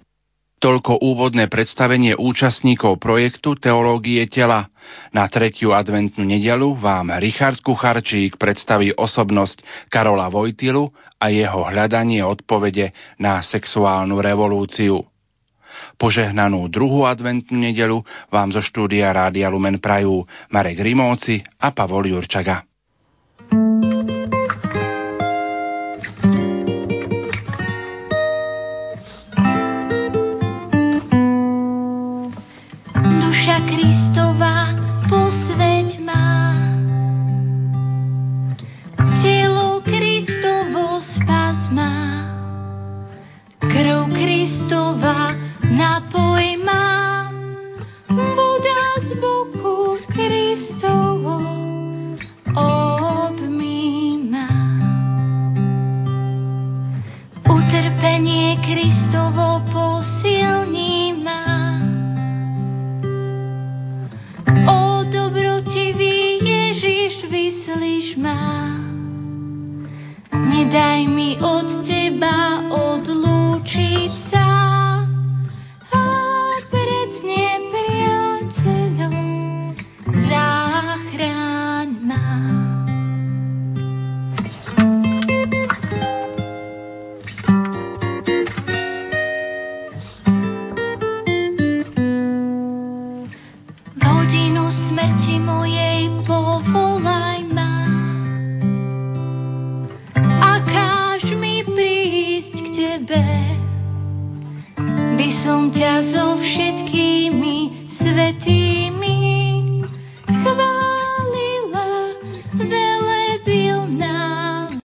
Toľko 0.60 1.00
úvodné 1.00 1.48
predstavenie 1.48 2.20
účastníkov 2.20 3.00
projektu 3.00 3.56
Teológie 3.56 4.28
tela. 4.28 4.68
Na 5.16 5.24
tretiu 5.32 5.72
adventnú 5.72 6.28
nedelu 6.28 6.76
vám 6.76 7.16
Richard 7.16 7.64
Kucharčík 7.64 8.36
predstaví 8.36 8.92
osobnosť 8.92 9.88
Karola 9.88 10.28
Vojtilu 10.28 10.92
a 11.16 11.32
jeho 11.32 11.64
hľadanie 11.64 12.20
odpovede 12.28 12.92
na 13.24 13.40
sexuálnu 13.40 14.20
revolúciu. 14.20 15.00
Požehnanú 15.96 16.68
druhú 16.68 17.08
adventnú 17.08 17.56
nedelu 17.56 18.04
vám 18.28 18.52
zo 18.52 18.60
štúdia 18.60 19.16
Rádia 19.16 19.48
Lumen 19.48 19.80
prajú 19.80 20.28
Marek 20.52 20.84
Rimóci 20.84 21.40
a 21.56 21.72
Pavol 21.72 22.12
Jurčaga. 22.12 22.69